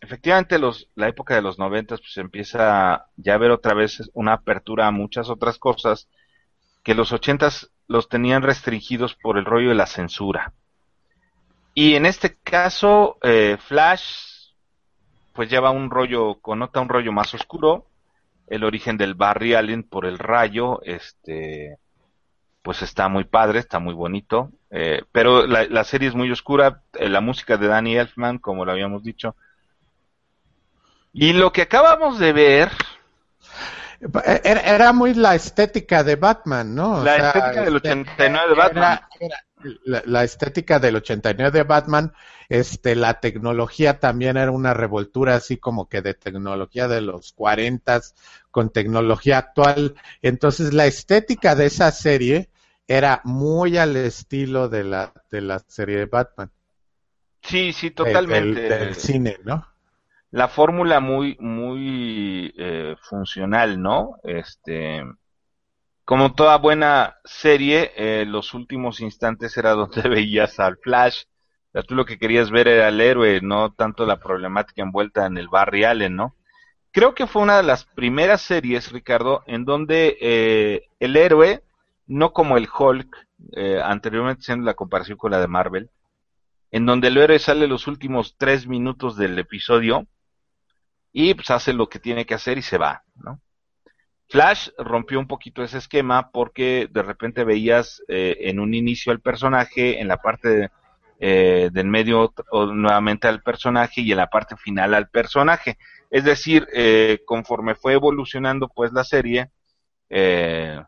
[0.00, 4.34] efectivamente, los, la época de los noventas, pues empieza ya a ver otra vez una
[4.34, 6.08] apertura a muchas otras cosas
[6.82, 10.52] que los ochentas los tenían restringidos por el rollo de la censura.
[11.74, 14.52] Y en este caso, eh, Flash,
[15.32, 17.86] pues lleva un rollo, connota un rollo más oscuro,
[18.48, 21.78] el origen del Barry Allen por el rayo, este,
[22.62, 26.82] pues está muy padre, está muy bonito, eh, pero la, la serie es muy oscura,
[26.94, 29.34] eh, la música de Danny Elfman, como lo habíamos dicho.
[31.14, 32.70] Y lo que acabamos de ver,
[34.42, 36.98] Era, era muy la estética de Batman, ¿no?
[37.00, 39.36] O la sea, estética del este, 89 de Batman, era- era
[39.84, 42.12] la, la estética del 89 de Batman,
[42.48, 48.00] este, la tecnología también era una revoltura así como que de tecnología de los 40
[48.50, 49.94] con tecnología actual.
[50.20, 52.48] Entonces la estética de esa serie
[52.86, 56.50] era muy al estilo de la, de la serie de Batman.
[57.42, 58.60] sí, sí, totalmente.
[58.60, 59.66] Del, del cine, ¿no?
[60.32, 64.16] la fórmula muy muy eh, funcional, ¿no?
[64.24, 65.04] Este,
[66.04, 71.24] como toda buena serie, eh, los últimos instantes era donde veías al Flash.
[71.68, 75.26] O sea, tú lo que querías ver era el héroe, no tanto la problemática envuelta
[75.26, 76.34] en el Barry Allen, ¿no?
[76.92, 81.62] Creo que fue una de las primeras series, Ricardo, en donde eh, el héroe,
[82.12, 83.16] no como el Hulk,
[83.52, 85.90] eh, anteriormente haciendo la comparación con la de Marvel,
[86.70, 90.06] en donde el héroe sale los últimos tres minutos del episodio
[91.12, 93.40] y pues hace lo que tiene que hacer y se va, ¿no?
[94.28, 99.20] Flash rompió un poquito ese esquema porque de repente veías eh, en un inicio al
[99.20, 100.70] personaje en la parte
[101.18, 105.78] eh, del medio nuevamente al personaje y en la parte final al personaje.
[106.10, 109.50] Es decir, eh, conforme fue evolucionando pues la serie,
[110.10, 110.82] eh,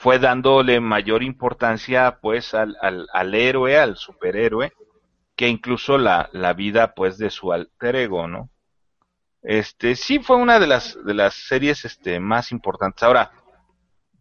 [0.00, 4.72] fue dándole mayor importancia pues al, al, al, héroe, al superhéroe,
[5.36, 8.48] que incluso la, vida pues de su alter ego, ¿no?
[9.42, 13.02] Este, sí fue una de las, de las series este, más importantes.
[13.02, 13.30] Ahora,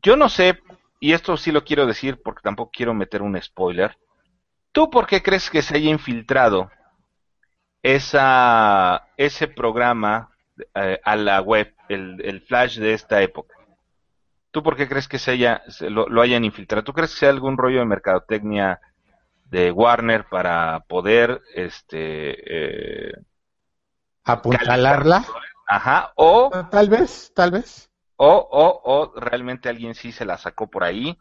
[0.02, 0.60] yo no sé,
[1.00, 3.98] y esto sí lo quiero decir porque tampoco quiero meter un spoiler.
[4.74, 6.70] ¿Tú por qué crees que se haya infiltrado
[7.82, 10.30] esa, ese programa
[10.76, 13.56] eh, a la web, el, flash de esta época?
[14.52, 16.84] ¿Tú por qué crees que se haya, lo, hayan infiltrado?
[16.84, 18.82] ¿Tú crees que sea algún rollo de mercadotecnia
[19.46, 23.14] de Warner para poder este eh,
[24.24, 25.24] apuntalarla?
[25.68, 27.92] Ajá, o tal vez, tal vez.
[28.16, 31.18] O, o, o realmente alguien sí se la sacó por ahí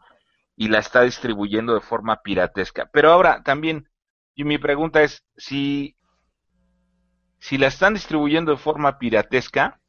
[0.55, 2.89] y la está distribuyendo de forma piratesca.
[2.91, 3.87] Pero ahora también,
[4.33, 5.95] y mi pregunta es, si,
[7.37, 9.79] si la están distribuyendo de forma piratesca,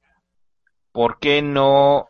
[0.93, 2.10] ¿por qué no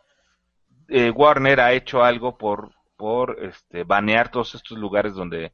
[0.91, 5.53] eh, Warner ha hecho algo por, por este, banear todos estos lugares donde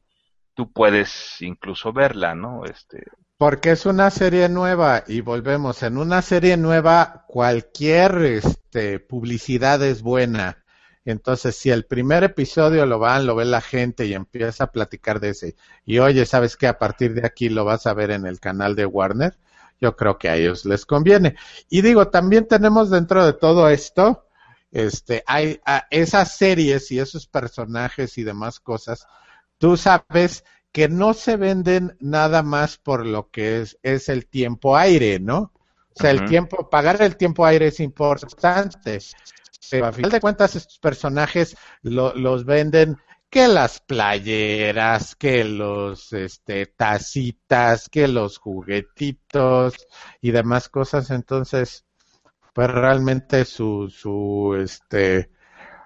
[0.54, 2.64] tú puedes incluso verla, ¿no?
[2.64, 3.04] Este...
[3.36, 10.02] Porque es una serie nueva y volvemos, en una serie nueva cualquier este, publicidad es
[10.02, 10.64] buena.
[11.04, 15.20] Entonces, si el primer episodio lo van, lo ve la gente y empieza a platicar
[15.20, 15.54] de ese,
[15.86, 16.66] y oye, ¿sabes qué?
[16.66, 19.38] A partir de aquí lo vas a ver en el canal de Warner,
[19.80, 21.36] yo creo que a ellos les conviene.
[21.70, 24.27] Y digo, también tenemos dentro de todo esto
[24.70, 25.60] este, hay
[25.90, 29.06] esas series y esos personajes y demás cosas,
[29.58, 34.76] tú sabes que no se venden nada más por lo que es, es el tiempo
[34.76, 35.52] aire, ¿no?
[35.98, 39.00] O sea, el tiempo, pagar el tiempo aire es importante.
[39.70, 42.96] Pero a final de cuentas, estos personajes los venden
[43.28, 49.74] que las playeras, que los este, tacitas, que los juguetitos
[50.20, 51.10] y demás cosas.
[51.10, 51.84] Entonces,
[52.58, 55.30] pues realmente su, su, este,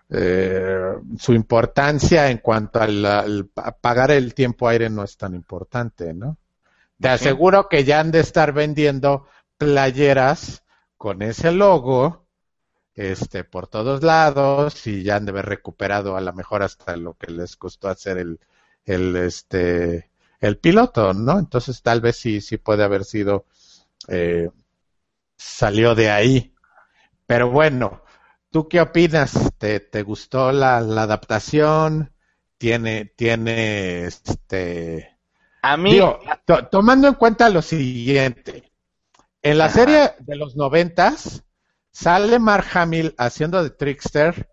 [0.09, 6.39] eh, su importancia en cuanto al, pagar el tiempo aire no es tan importante, ¿no?
[6.99, 9.27] Te aseguro que ya han de estar vendiendo
[9.59, 10.64] playeras
[10.97, 12.25] con ese logo,
[12.95, 17.18] este, por todos lados y ya han de haber recuperado a lo mejor hasta lo
[17.18, 18.41] que les costó hacer el,
[18.87, 20.09] el, este,
[20.41, 21.39] el piloto, ¿no?
[21.39, 23.45] Entonces tal vez sí, sí puede haber sido,
[24.09, 24.49] eh,
[25.37, 26.52] salió de ahí.
[27.33, 28.03] Pero bueno,
[28.51, 29.53] ¿tú qué opinas?
[29.57, 32.12] ¿Te, te gustó la, adaptación?
[32.59, 35.18] ¿Tiene, tiene, este...
[35.62, 35.99] A mí...
[36.70, 38.70] tomando en cuenta lo siguiente.
[39.41, 41.43] En la serie de los noventas
[41.91, 44.51] sale Mark Hamill haciendo de Trickster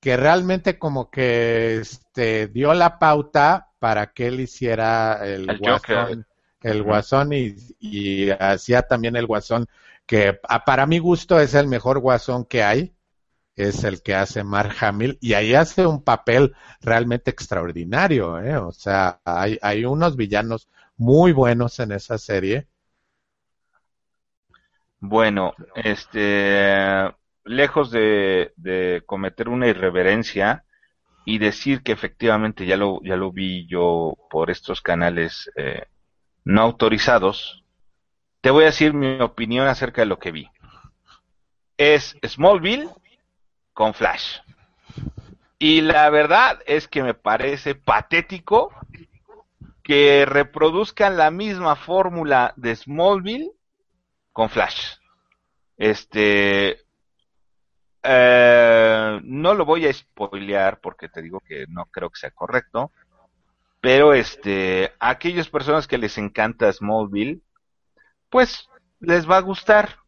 [0.00, 6.26] que realmente como que este, dio la pauta para que él hiciera el, guasón,
[6.62, 9.66] el guasón y, y, hacía también el guasón
[10.12, 12.94] que para mi gusto es el mejor guasón que hay,
[13.56, 18.58] es el que hace Mark Hamill, y ahí hace un papel realmente extraordinario, ¿eh?
[18.58, 22.66] o sea, hay, hay unos villanos muy buenos en esa serie.
[25.00, 27.10] Bueno, este,
[27.44, 30.66] lejos de, de cometer una irreverencia
[31.24, 35.86] y decir que efectivamente ya lo, ya lo vi yo por estos canales eh,
[36.44, 37.61] no autorizados,
[38.42, 40.50] te voy a decir mi opinión acerca de lo que vi.
[41.78, 42.90] Es Smallville
[43.72, 44.40] con Flash.
[45.58, 48.74] Y la verdad es que me parece patético
[49.84, 53.52] que reproduzcan la misma fórmula de Smallville
[54.32, 54.96] con Flash.
[55.76, 56.80] Este,
[58.02, 62.90] eh, no lo voy a spoilear porque te digo que no creo que sea correcto.
[63.80, 67.40] Pero este, a aquellas personas que les encanta Smallville,
[68.32, 68.68] pues
[68.98, 69.98] les va a gustar.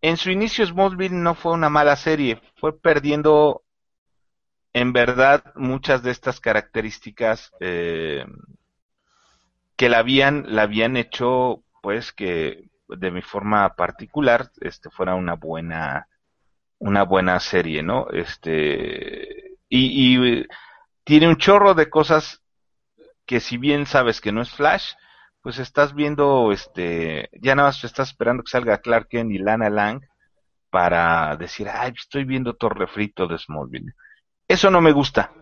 [0.00, 3.62] En su inicio Smallville no fue una mala serie, fue perdiendo
[4.72, 8.24] en verdad muchas de estas características eh,
[9.76, 16.08] que la habían, hecho pues que de mi forma particular este fuera una buena
[16.78, 18.08] una buena serie, ¿no?
[18.10, 20.46] Este y, y
[21.04, 22.42] tiene un chorro de cosas
[23.26, 24.94] que si bien sabes que no es Flash,
[25.42, 29.68] pues estás viendo, este, ya nada más estás esperando que salga Clark Kent y Lana
[29.70, 30.02] Lang
[30.70, 33.92] para decir, ay, estoy viendo Torre Frito de Smallville.
[34.48, 35.32] Eso no me gusta.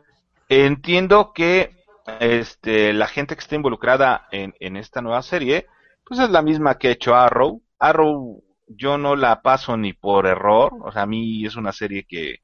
[0.49, 1.85] Entiendo que
[2.19, 5.67] este, la gente que está involucrada en, en esta nueva serie,
[6.05, 7.63] pues es la misma que ha hecho Arrow.
[7.79, 12.05] Arrow yo no la paso ni por error, o sea, a mí es una serie
[12.05, 12.37] que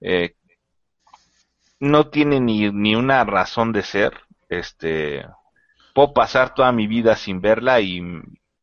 [0.00, 0.34] eh,
[1.80, 4.12] no tiene ni, ni una razón de ser,
[4.48, 5.24] este,
[5.92, 8.02] puedo pasar toda mi vida sin verla y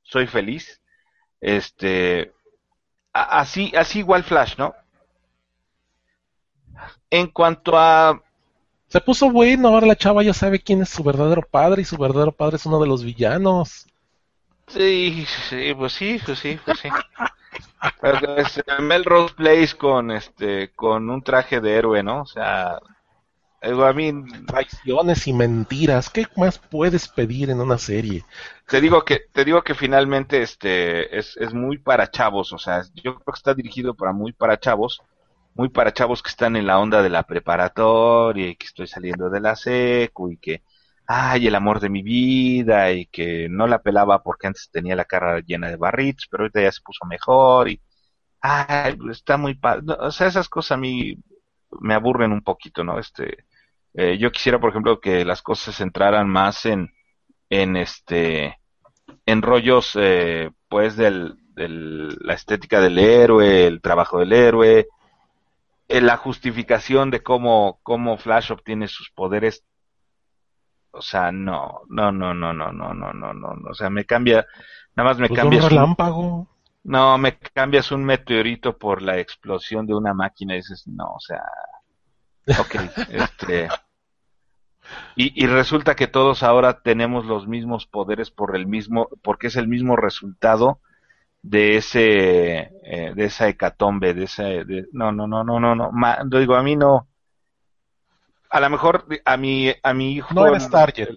[0.04, 0.82] soy feliz.
[1.42, 2.34] Este,
[3.14, 4.74] así, así igual Flash, ¿no?
[7.10, 8.22] En cuanto a
[8.90, 11.96] se puso bueno, ahora la chava ya sabe quién es su verdadero padre y su
[11.96, 13.86] verdadero padre es uno de los villanos.
[14.68, 16.90] Sí, sí, pues sí, pues sí, pues sí.
[18.02, 22.22] Pues, Melrose Place con este, con un traje de héroe, ¿no?
[22.22, 22.80] O sea,
[23.62, 24.14] a mí
[24.48, 28.24] traiciones y mentiras, ¿qué más puedes pedir en una serie?
[28.68, 32.84] Te digo que, te digo que finalmente este es, es muy para chavos, o sea,
[32.96, 35.02] yo creo que está dirigido para muy para chavos
[35.60, 39.30] muy para chavos que están en la onda de la preparatoria y que estoy saliendo
[39.30, 40.64] de la secu y que,
[41.06, 45.06] ay, el amor de mi vida y que no la pelaba porque antes tenía la
[45.06, 47.82] cara llena de barritos, pero ahorita ya se puso mejor y,
[48.42, 49.84] ay, está muy padre.
[50.00, 51.18] o sea, esas cosas a mí
[51.82, 53.00] me aburren un poquito, ¿no?
[53.00, 53.46] Este,
[53.94, 56.94] eh, yo quisiera, por ejemplo, que las cosas se centraran más en,
[57.50, 58.60] en este,
[59.26, 64.88] en rollos, eh, pues, del, del, la estética del héroe, el trabajo del héroe,
[65.88, 69.64] eh, la justificación de cómo, cómo Flash obtiene sus poderes,
[70.92, 74.46] o sea, no, no, no, no, no, no, no, no, no, o sea, me cambia,
[74.96, 76.48] nada más me pues cambias un relámpago.
[76.84, 81.20] no, me cambias un meteorito por la explosión de una máquina y dices, no, o
[81.20, 81.42] sea,
[82.48, 82.76] ok,
[83.10, 83.70] este,
[85.16, 89.56] y, y resulta que todos ahora tenemos los mismos poderes por el mismo, porque es
[89.56, 90.80] el mismo resultado
[91.42, 96.20] de ese eh, de esa hecatombe de ese no no no no no no ma,
[96.26, 97.08] digo a mí no.
[98.50, 101.10] A lo mejor a mi a mi hijo no eres target.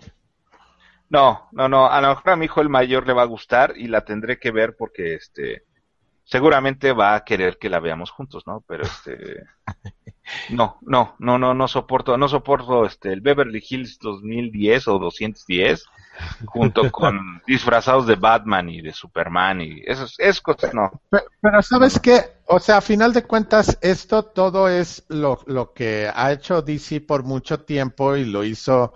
[1.08, 3.74] no no no a lo mejor a mi hijo el mayor le va a gustar
[3.76, 5.64] y la tendré que ver porque este
[6.24, 9.44] seguramente va a querer que la veamos juntos no pero este
[10.50, 15.84] no no no no no soporto no soporto este el Beverly Hills 2010 o 210
[16.46, 20.90] junto con disfrazados de Batman y de Superman y esas es cosas no.
[21.10, 26.10] Pero, sabes qué, o sea, a final de cuentas esto todo es lo, lo que
[26.12, 28.94] ha hecho DC por mucho tiempo y lo hizo,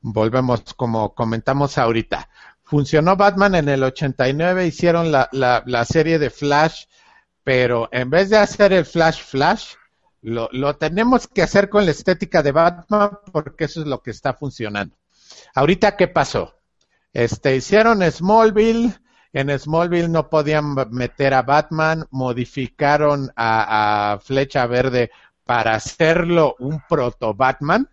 [0.00, 2.28] volvemos como comentamos ahorita.
[2.66, 6.84] Funcionó Batman en el 89, hicieron la, la, la serie de Flash,
[7.44, 9.74] pero en vez de hacer el Flash Flash,
[10.20, 14.10] lo, lo tenemos que hacer con la estética de Batman porque eso es lo que
[14.10, 14.96] está funcionando.
[15.54, 16.56] Ahorita, ¿qué pasó?
[17.12, 18.92] Este, hicieron Smallville,
[19.32, 25.10] en Smallville no podían meter a Batman, modificaron a, Flecha Verde
[25.44, 27.88] para hacerlo un proto Batman,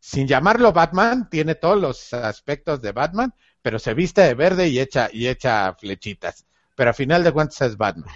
[0.00, 3.34] sin llamarlo Batman, tiene todos los aspectos de Batman,
[3.64, 6.44] pero se viste de verde y echa, y echa flechitas.
[6.76, 8.10] Pero a final de cuentas es Batman.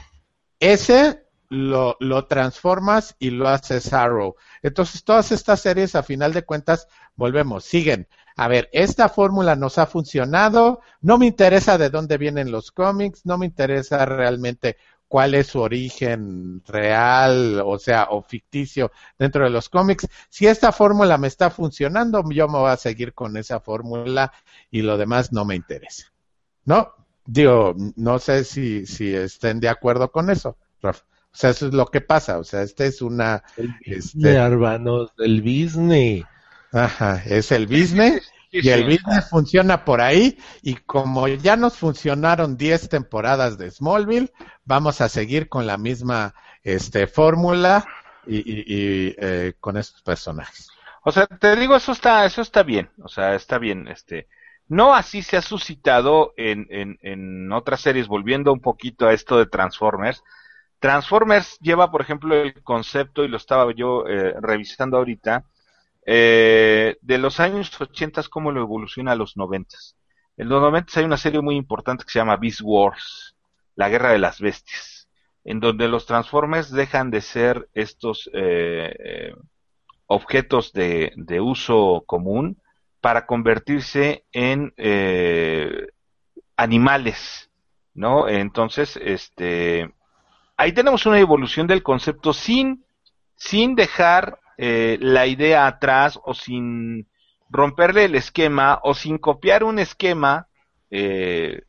[0.61, 4.37] Ese lo, lo transformas y lo haces Arrow.
[4.61, 6.87] Entonces todas estas series a final de cuentas
[7.17, 12.53] volvemos, siguen a ver, esta fórmula nos ha funcionado, no me interesa de dónde vienen
[12.53, 14.77] los cómics, no me interesa realmente
[15.09, 20.07] cuál es su origen real, o sea, o ficticio dentro de los cómics.
[20.29, 24.33] Si esta fórmula me está funcionando, yo me voy a seguir con esa fórmula
[24.71, 26.13] y lo demás no me interesa.
[26.65, 26.93] ¿No?
[27.25, 31.05] Digo, no sé si, si estén de acuerdo con eso, Rafa.
[31.33, 32.39] O sea, eso es lo que pasa.
[32.39, 33.43] O sea, este es una...
[33.57, 34.35] El este...
[34.35, 36.25] hermanos, del business.
[36.73, 42.57] Ajá, es el business y el business funciona por ahí y como ya nos funcionaron
[42.57, 44.33] 10 temporadas de Smallville,
[44.65, 47.85] vamos a seguir con la misma este, fórmula
[48.27, 50.71] y, y, eh, con estos personajes.
[51.05, 54.29] O sea, te digo, eso está, eso está bien, o sea, está bien, este,
[54.69, 59.39] no así se ha suscitado en, en, en otras series, volviendo un poquito a esto
[59.39, 60.23] de Transformers.
[60.79, 65.45] Transformers lleva, por ejemplo, el concepto, y lo estaba yo eh, revisando ahorita,
[66.11, 69.77] eh, de los años 80, cómo lo evoluciona a los 90.
[70.39, 73.37] En los 90 hay una serie muy importante que se llama Beast Wars,
[73.75, 75.07] la guerra de las bestias,
[75.45, 79.35] en donde los Transformers dejan de ser estos eh, eh,
[80.07, 82.63] objetos de, de, uso común
[83.03, 84.73] para convertirse en
[86.57, 87.51] animales,
[87.93, 88.29] ¿no?
[88.31, 89.93] Entonces, este,
[90.57, 92.87] ahí tenemos una evolución del concepto sin,
[93.37, 97.09] sin dejar eh, la idea atrás o sin
[97.49, 100.49] romperle el esquema o sin copiar un esquema
[100.91, 101.63] eh,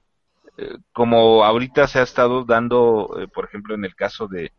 [0.57, 4.51] eh, como ahorita se ha estado dando, por ejemplo, en el caso de,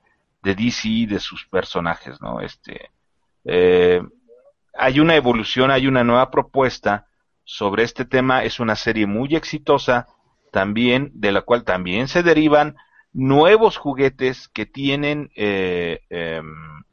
[0.42, 2.40] de DC de sus personajes, ¿no?
[2.40, 2.90] Este,
[4.74, 7.06] hay una evolución, hay una nueva propuesta
[7.44, 10.06] sobre este tema, es una serie muy exitosa
[10.52, 12.76] también, de la cual también se derivan
[13.12, 16.84] nuevos juguetes que tienen eh, em,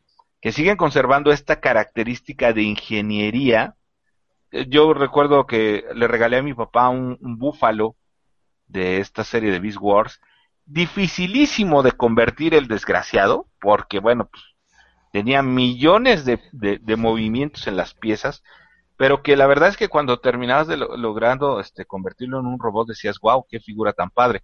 [0.41, 3.77] que siguen conservando esta característica de ingeniería
[4.51, 7.95] yo recuerdo que le regalé a mi papá un, búfalo
[8.67, 10.21] de esta serie de Beast Wars.
[10.65, 14.43] Dificilísimo de convertir el desgraciado, porque bueno, pues,
[15.11, 16.39] tenía millones de,
[16.97, 18.43] movimientos en las piezas,
[18.97, 22.87] pero que la verdad es que cuando terminabas de logrando este, convertirlo en un robot
[22.87, 24.43] decías, wow, qué figura tan padre.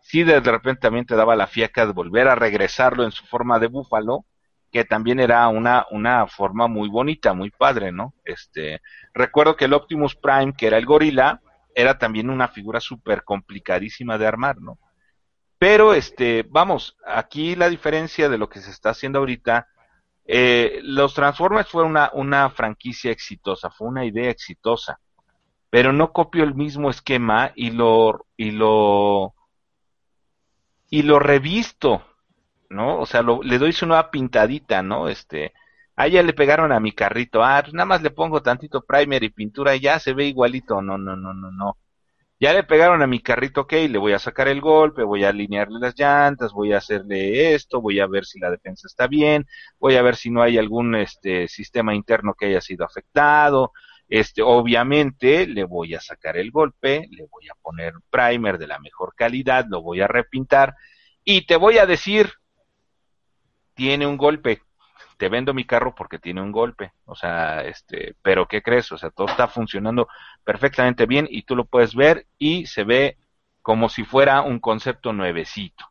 [0.00, 3.58] Sí, de repente también te daba la fiaca de volver a regresarlo en su forma
[3.58, 4.24] de búfalo,
[4.70, 8.14] que también era una, una forma muy bonita, muy padre, ¿no?
[8.24, 8.80] Este,
[9.12, 11.40] recuerdo que el Optimus Prime, que era el gorila,
[11.74, 14.78] era también una figura súper complicadísima de armar, ¿no?
[15.58, 19.68] Pero, este, vamos, aquí la diferencia de lo que se está haciendo ahorita,
[20.24, 25.00] eh, los Transformers fue una, una franquicia exitosa, fue una idea exitosa,
[25.68, 29.34] pero no copió el mismo esquema y lo, y lo,
[30.88, 32.04] y lo revisto
[32.70, 32.98] ¿no?
[33.00, 35.08] O sea, le doy su nueva pintadita, ¿no?
[35.08, 35.52] Este,
[35.96, 39.22] ah, ya le pegaron a mi carrito, ah, pues nada más le pongo tantito primer
[39.24, 41.76] y pintura y ya se ve igualito, no, no, no, no, no.
[42.40, 45.28] Ya le pegaron a mi carrito, ok, le voy a sacar el golpe, voy a
[45.28, 49.46] alinearle las llantas, voy a hacerle esto, voy a ver si la defensa está bien,
[49.78, 53.72] voy a ver si no hay algún este sistema interno que haya sido afectado,
[54.08, 58.78] este, obviamente le voy a sacar el golpe, le voy a poner primer de la
[58.78, 60.74] mejor calidad, lo voy a repintar
[61.24, 62.32] y te voy a decir
[63.80, 64.60] tiene un golpe.
[65.16, 66.92] Te vendo mi carro porque tiene un golpe.
[67.06, 68.92] O sea, este, pero ¿qué crees?
[68.92, 70.06] O sea, todo está funcionando
[70.44, 73.16] perfectamente bien y tú lo puedes ver y se ve
[73.62, 75.86] como si fuera un concepto nuevecito.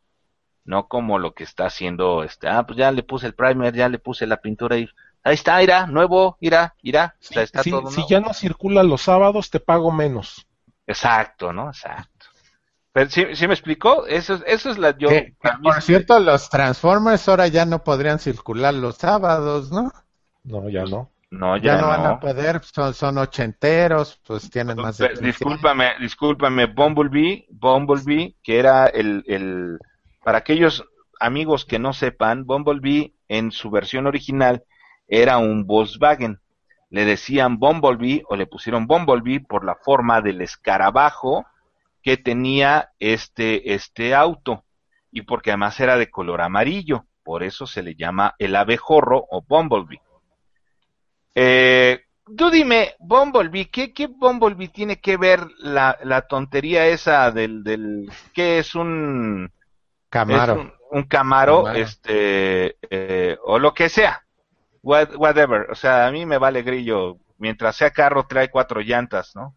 [0.64, 3.88] No como lo que está haciendo este, ah, pues ya le puse el primer, ya
[3.88, 4.88] le puse la pintura y
[5.24, 7.16] ahí está, irá, nuevo, irá, irá.
[7.18, 10.46] está todo si ya no circula los sábados, te pago menos.
[10.86, 11.70] Exacto, ¿no?
[11.70, 12.09] Exacto.
[12.92, 14.06] Pero, ¿sí, me explicó?
[14.06, 14.96] Eso, eso es la...
[14.98, 15.08] Yo,
[15.62, 19.92] por cierto, los Transformers ahora ya no podrían circular los sábados, ¿no?
[20.42, 21.10] No, ya no.
[21.32, 26.66] No, ya, no, van a poder, son, son ochenteros, pues tienen más de Discúlpame, discúlpame,
[26.66, 29.78] Bumblebee, Bumblebee, que era el, el,
[30.24, 30.84] para aquellos
[31.20, 34.64] amigos que no sepan, Bumblebee en su versión original
[35.06, 36.40] era un Volkswagen.
[36.88, 41.46] Le decían Bumblebee o le pusieron Bumblebee por la forma del escarabajo
[42.02, 44.64] que tenía este, este auto
[45.10, 49.42] y porque además era de color amarillo, por eso se le llama el abejorro o
[49.42, 50.00] Bumblebee.
[51.34, 52.04] Eh,
[52.36, 58.10] tú dime, Bumblebee, ¿qué, ¿qué Bumblebee tiene que ver la, la tontería esa del, del,
[58.32, 59.52] ¿qué es un
[60.08, 60.72] Camaro?
[60.90, 64.24] un, Camaro, este, eh, o lo que sea,
[64.82, 69.56] whatever, o sea, a mí me vale grillo, mientras sea carro trae cuatro llantas, ¿no?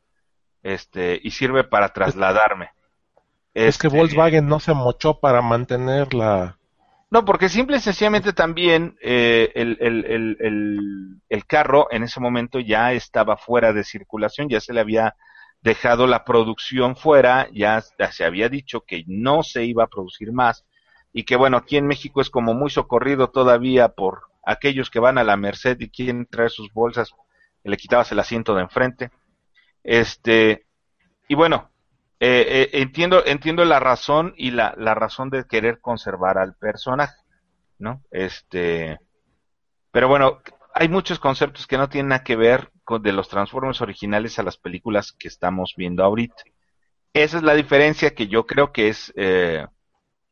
[0.64, 2.72] Este, y sirve para trasladarme.
[3.54, 6.58] Es que este, Volkswagen no se mochó para mantenerla.
[7.12, 12.60] No, porque simple y sencillamente también eh, el, el, el, el, carro en ese momento
[12.60, 15.16] ya estaba fuera de circulación, ya se le había
[15.62, 20.66] dejado la producción fuera, ya, se había dicho que no se iba a producir más
[21.14, 25.20] y que bueno, aquí en México es como muy socorrido todavía por aquellos que van
[25.20, 27.14] a la Merced y quieren traer sus bolsas,
[27.64, 29.12] le quitabas el asiento de enfrente.
[29.84, 30.66] Este,
[31.28, 31.72] y bueno,
[32.20, 37.18] eh, eh, entiendo, entiendo la razón y la, la razón de querer conservar al personaje,
[37.80, 38.02] ¿no?
[38.12, 39.00] Este,
[39.92, 40.42] pero bueno,
[40.74, 44.44] hay muchos conceptos que no tienen nada que ver con de los Transformers originales a
[44.44, 46.44] las películas que estamos viendo ahorita.
[47.14, 49.68] Esa es la diferencia que yo creo que es eh,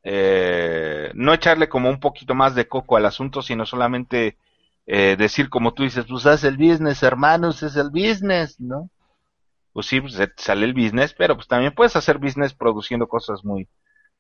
[0.04, 4.38] eh, no echarle como un poquito más de coco al asunto, sino solamente
[4.88, 8.90] eh, decir como tú dices, pues haz el business, hermanos, es el business, ¿no?
[9.74, 13.68] Pues sí, pues, sale el business, pero pues también puedes hacer business produciendo cosas muy,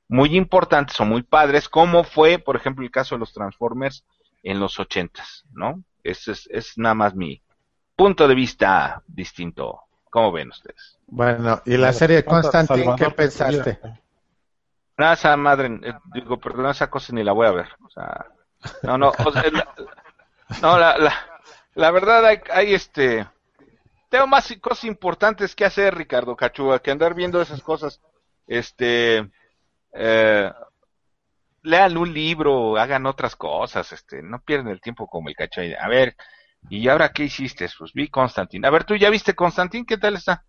[0.07, 4.05] muy importantes o muy padres, como fue, por ejemplo, el caso de los Transformers
[4.43, 5.83] en los ochentas, ¿no?
[6.03, 7.41] Ese es, es nada más mi
[7.95, 9.81] punto de vista distinto.
[10.09, 10.99] ¿Cómo ven ustedes?
[11.07, 13.79] Bueno, y la serie de Constantine, ¿qué pensaste?
[14.97, 17.69] Nada, esa madre, eh, digo, perdón, esa cosa ni la voy a ver.
[17.85, 18.27] O sea,
[18.83, 19.73] no, no, la,
[20.61, 21.13] no, la, la,
[21.75, 23.25] la verdad hay, hay este,
[24.11, 28.01] tengo más cosas importantes que hacer, Ricardo Cachúa, que andar viendo esas cosas.
[28.45, 29.25] Este,
[29.93, 30.51] eh,
[31.63, 35.61] lean un libro, hagan otras cosas, este, no pierden el tiempo como el cacho.
[35.79, 36.17] A ver,
[36.69, 37.69] ¿y ahora qué hiciste?
[37.79, 38.67] Pues vi Constantine.
[38.67, 39.85] A ver, ¿tú ya viste Constantine?
[39.85, 40.43] ¿Qué tal está?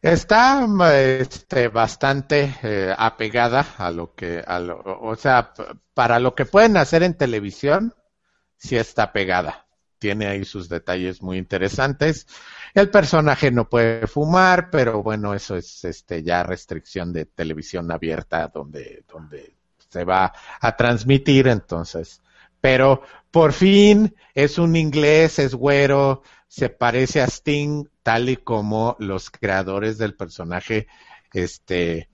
[0.00, 5.52] Está este, bastante eh, apegada a lo que, a lo, o sea,
[5.92, 7.94] para lo que pueden hacer en televisión,
[8.56, 9.67] sí está pegada
[9.98, 12.26] tiene ahí sus detalles muy interesantes.
[12.74, 18.48] El personaje no puede fumar, pero bueno, eso es este ya restricción de televisión abierta
[18.48, 19.54] donde, donde
[19.88, 22.22] se va a transmitir entonces.
[22.60, 28.96] Pero por fin es un inglés, es güero, se parece a Sting tal y como
[28.98, 30.86] los creadores del personaje
[31.32, 32.08] este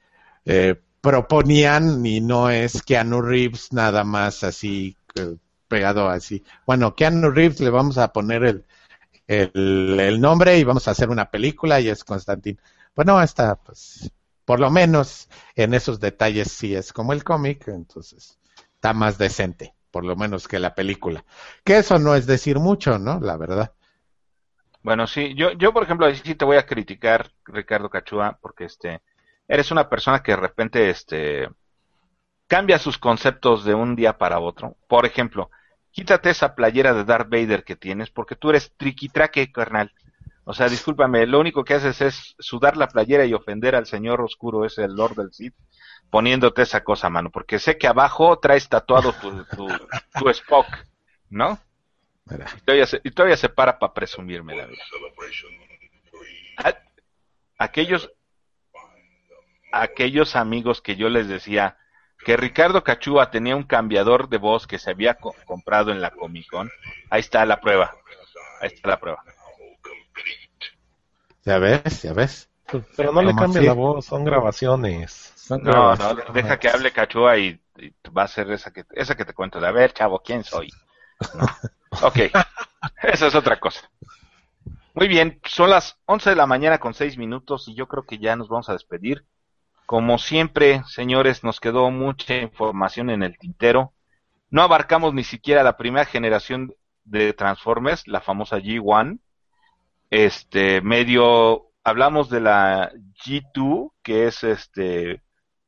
[0.45, 5.37] eh, proponían y no es Keanu Reeves nada más así eh,
[5.75, 6.45] pegado así.
[6.67, 8.65] Bueno, Keanu Reeves le vamos a poner el,
[9.27, 12.61] el, nombre y vamos a hacer una película y es Constantine.
[12.95, 14.13] Bueno, está, pues,
[14.45, 18.39] por lo menos en esos detalles sí es como el cómic, entonces
[18.73, 21.25] está más decente, por lo menos que la película.
[21.65, 23.19] Que eso no es decir mucho, ¿no?
[23.19, 23.73] La verdad.
[24.85, 29.03] Bueno, sí, yo, yo por ejemplo, sí te voy a criticar, Ricardo Cachua, porque este,
[29.49, 31.49] eres una persona que de repente, este,
[32.47, 34.77] cambia sus conceptos de un día para otro.
[34.87, 35.51] Por ejemplo,
[35.95, 39.93] quítate esa playera de Darth Vader que tienes, porque tú eres triquitraque, carnal.
[40.43, 44.21] O sea, discúlpame, lo único que haces es sudar la playera y ofender al señor
[44.21, 45.55] oscuro, ese el Lord del Sith,
[46.11, 49.45] poniéndote esa cosa, mano, porque sé que abajo traes tatuado tu,
[50.19, 50.67] tu, Spock,
[51.31, 51.59] ¿no?
[52.27, 54.83] Y todavía, se, y todavía se para para presumirme la vida.
[57.57, 58.11] Aquellos,
[59.73, 61.79] aquellos amigos que yo les decía,
[62.25, 66.49] que Ricardo Cachúa tenía un cambiador de voz que se había comprado en la Comic
[66.51, 66.71] Con.
[67.11, 67.95] Ahí está la prueba.
[68.61, 69.23] Ahí está la prueba.
[71.45, 72.49] Ya ves, ya ves.
[72.97, 75.47] Pero no le cambia la voz, son grabaciones.
[75.51, 77.61] no, no, deja que hable Cachúa y,
[78.17, 79.61] va a ser esa que, esa que te cuento.
[79.61, 80.71] De a ver, chavo, ¿quién soy?
[82.03, 82.19] Ok,
[83.05, 83.89] esa es otra cosa.
[84.95, 88.19] Muy bien, son las 11 de la mañana con 6 minutos y yo creo que
[88.19, 89.25] ya nos vamos a despedir.
[89.87, 93.93] Como siempre, señores, nos quedó mucha información en el tintero.
[94.51, 96.75] No abarcamos ni siquiera la primera generación
[97.05, 99.19] de Transformers, la famosa G1.
[100.11, 102.93] Este, medio, hablamos de la
[103.25, 105.23] G2, que es este,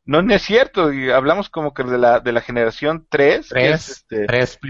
[0.06, 3.88] no, no es cierto, hablamos como que de la, de la generación 3, 3 es
[3.88, 4.60] este, 3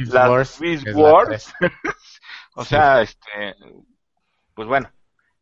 [0.94, 1.52] Wars.
[2.54, 3.54] o sea, este,
[4.54, 4.90] pues bueno,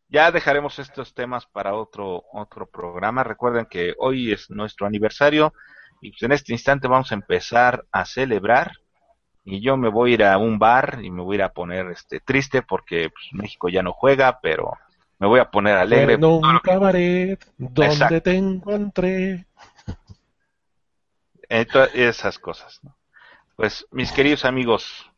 [0.07, 3.23] ya dejaremos estos temas para otro, otro programa.
[3.23, 5.53] Recuerden que hoy es nuestro aniversario
[6.01, 8.73] y pues en este instante vamos a empezar a celebrar.
[9.43, 11.53] Y yo me voy a ir a un bar y me voy a ir a
[11.53, 14.73] poner este triste porque pues, México ya no juega, pero
[15.19, 16.13] me voy a poner alegre.
[16.13, 19.45] En un cabaret donde te encontré.
[21.49, 22.81] esas cosas.
[23.55, 25.09] Pues mis queridos amigos,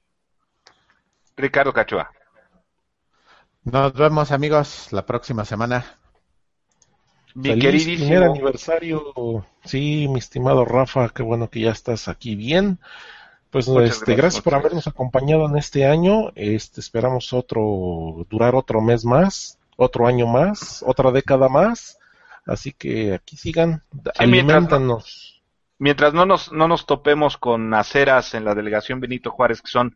[1.35, 2.11] Ricardo Cachoa.
[3.71, 5.83] Nos vemos amigos la próxima semana.
[7.35, 9.45] Mi Feliz primer aniversario.
[9.65, 12.79] Sí, mi estimado Rafa, qué bueno que ya estás aquí bien.
[13.49, 16.31] Pues este, gracias, por habernos acompañado en este año.
[16.35, 21.99] Este, esperamos otro, durar otro mes más, otro año más, otra década más.
[22.45, 23.83] Así que aquí sigan,
[24.17, 25.41] alimentannos.
[25.77, 29.93] Mientras no nos, no nos topemos con aceras en la delegación Benito Juárez que son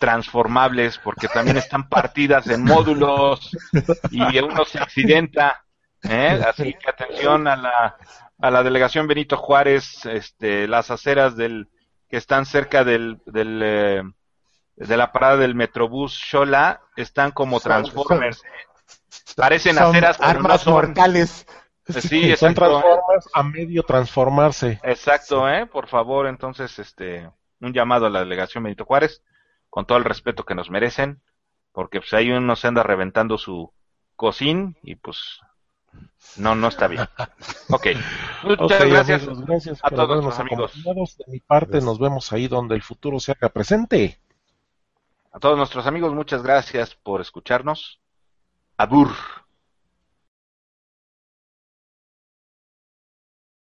[0.00, 3.50] transformables porque también están partidas en módulos
[4.10, 5.62] y uno se accidenta.
[6.02, 6.42] ¿eh?
[6.48, 7.96] Así que atención a la,
[8.38, 11.68] a la delegación Benito Juárez, este, las aceras del,
[12.08, 14.02] que están cerca del, del eh,
[14.76, 18.42] de la parada del Metrobús Shola están como Transformers.
[19.36, 21.46] Parecen aceras armas mortales.
[21.86, 24.80] Sí, son Transformers a medio transformarse.
[24.82, 29.22] Exacto, eh, por favor, entonces este un llamado a la delegación Benito Juárez
[29.70, 31.22] con todo el respeto que nos merecen,
[31.72, 33.72] porque pues ahí uno se anda reventando su
[34.16, 35.40] cocín y pues
[36.36, 37.06] no, no está bien.
[37.72, 37.86] Ok,
[38.42, 39.28] muchas gracias,
[39.82, 40.72] a todos los amigos.
[40.84, 44.18] De mi parte, nos vemos ahí donde el futuro se haga presente.
[45.32, 48.00] A todos nuestros amigos, muchas gracias por escucharnos.
[48.76, 49.10] Abur.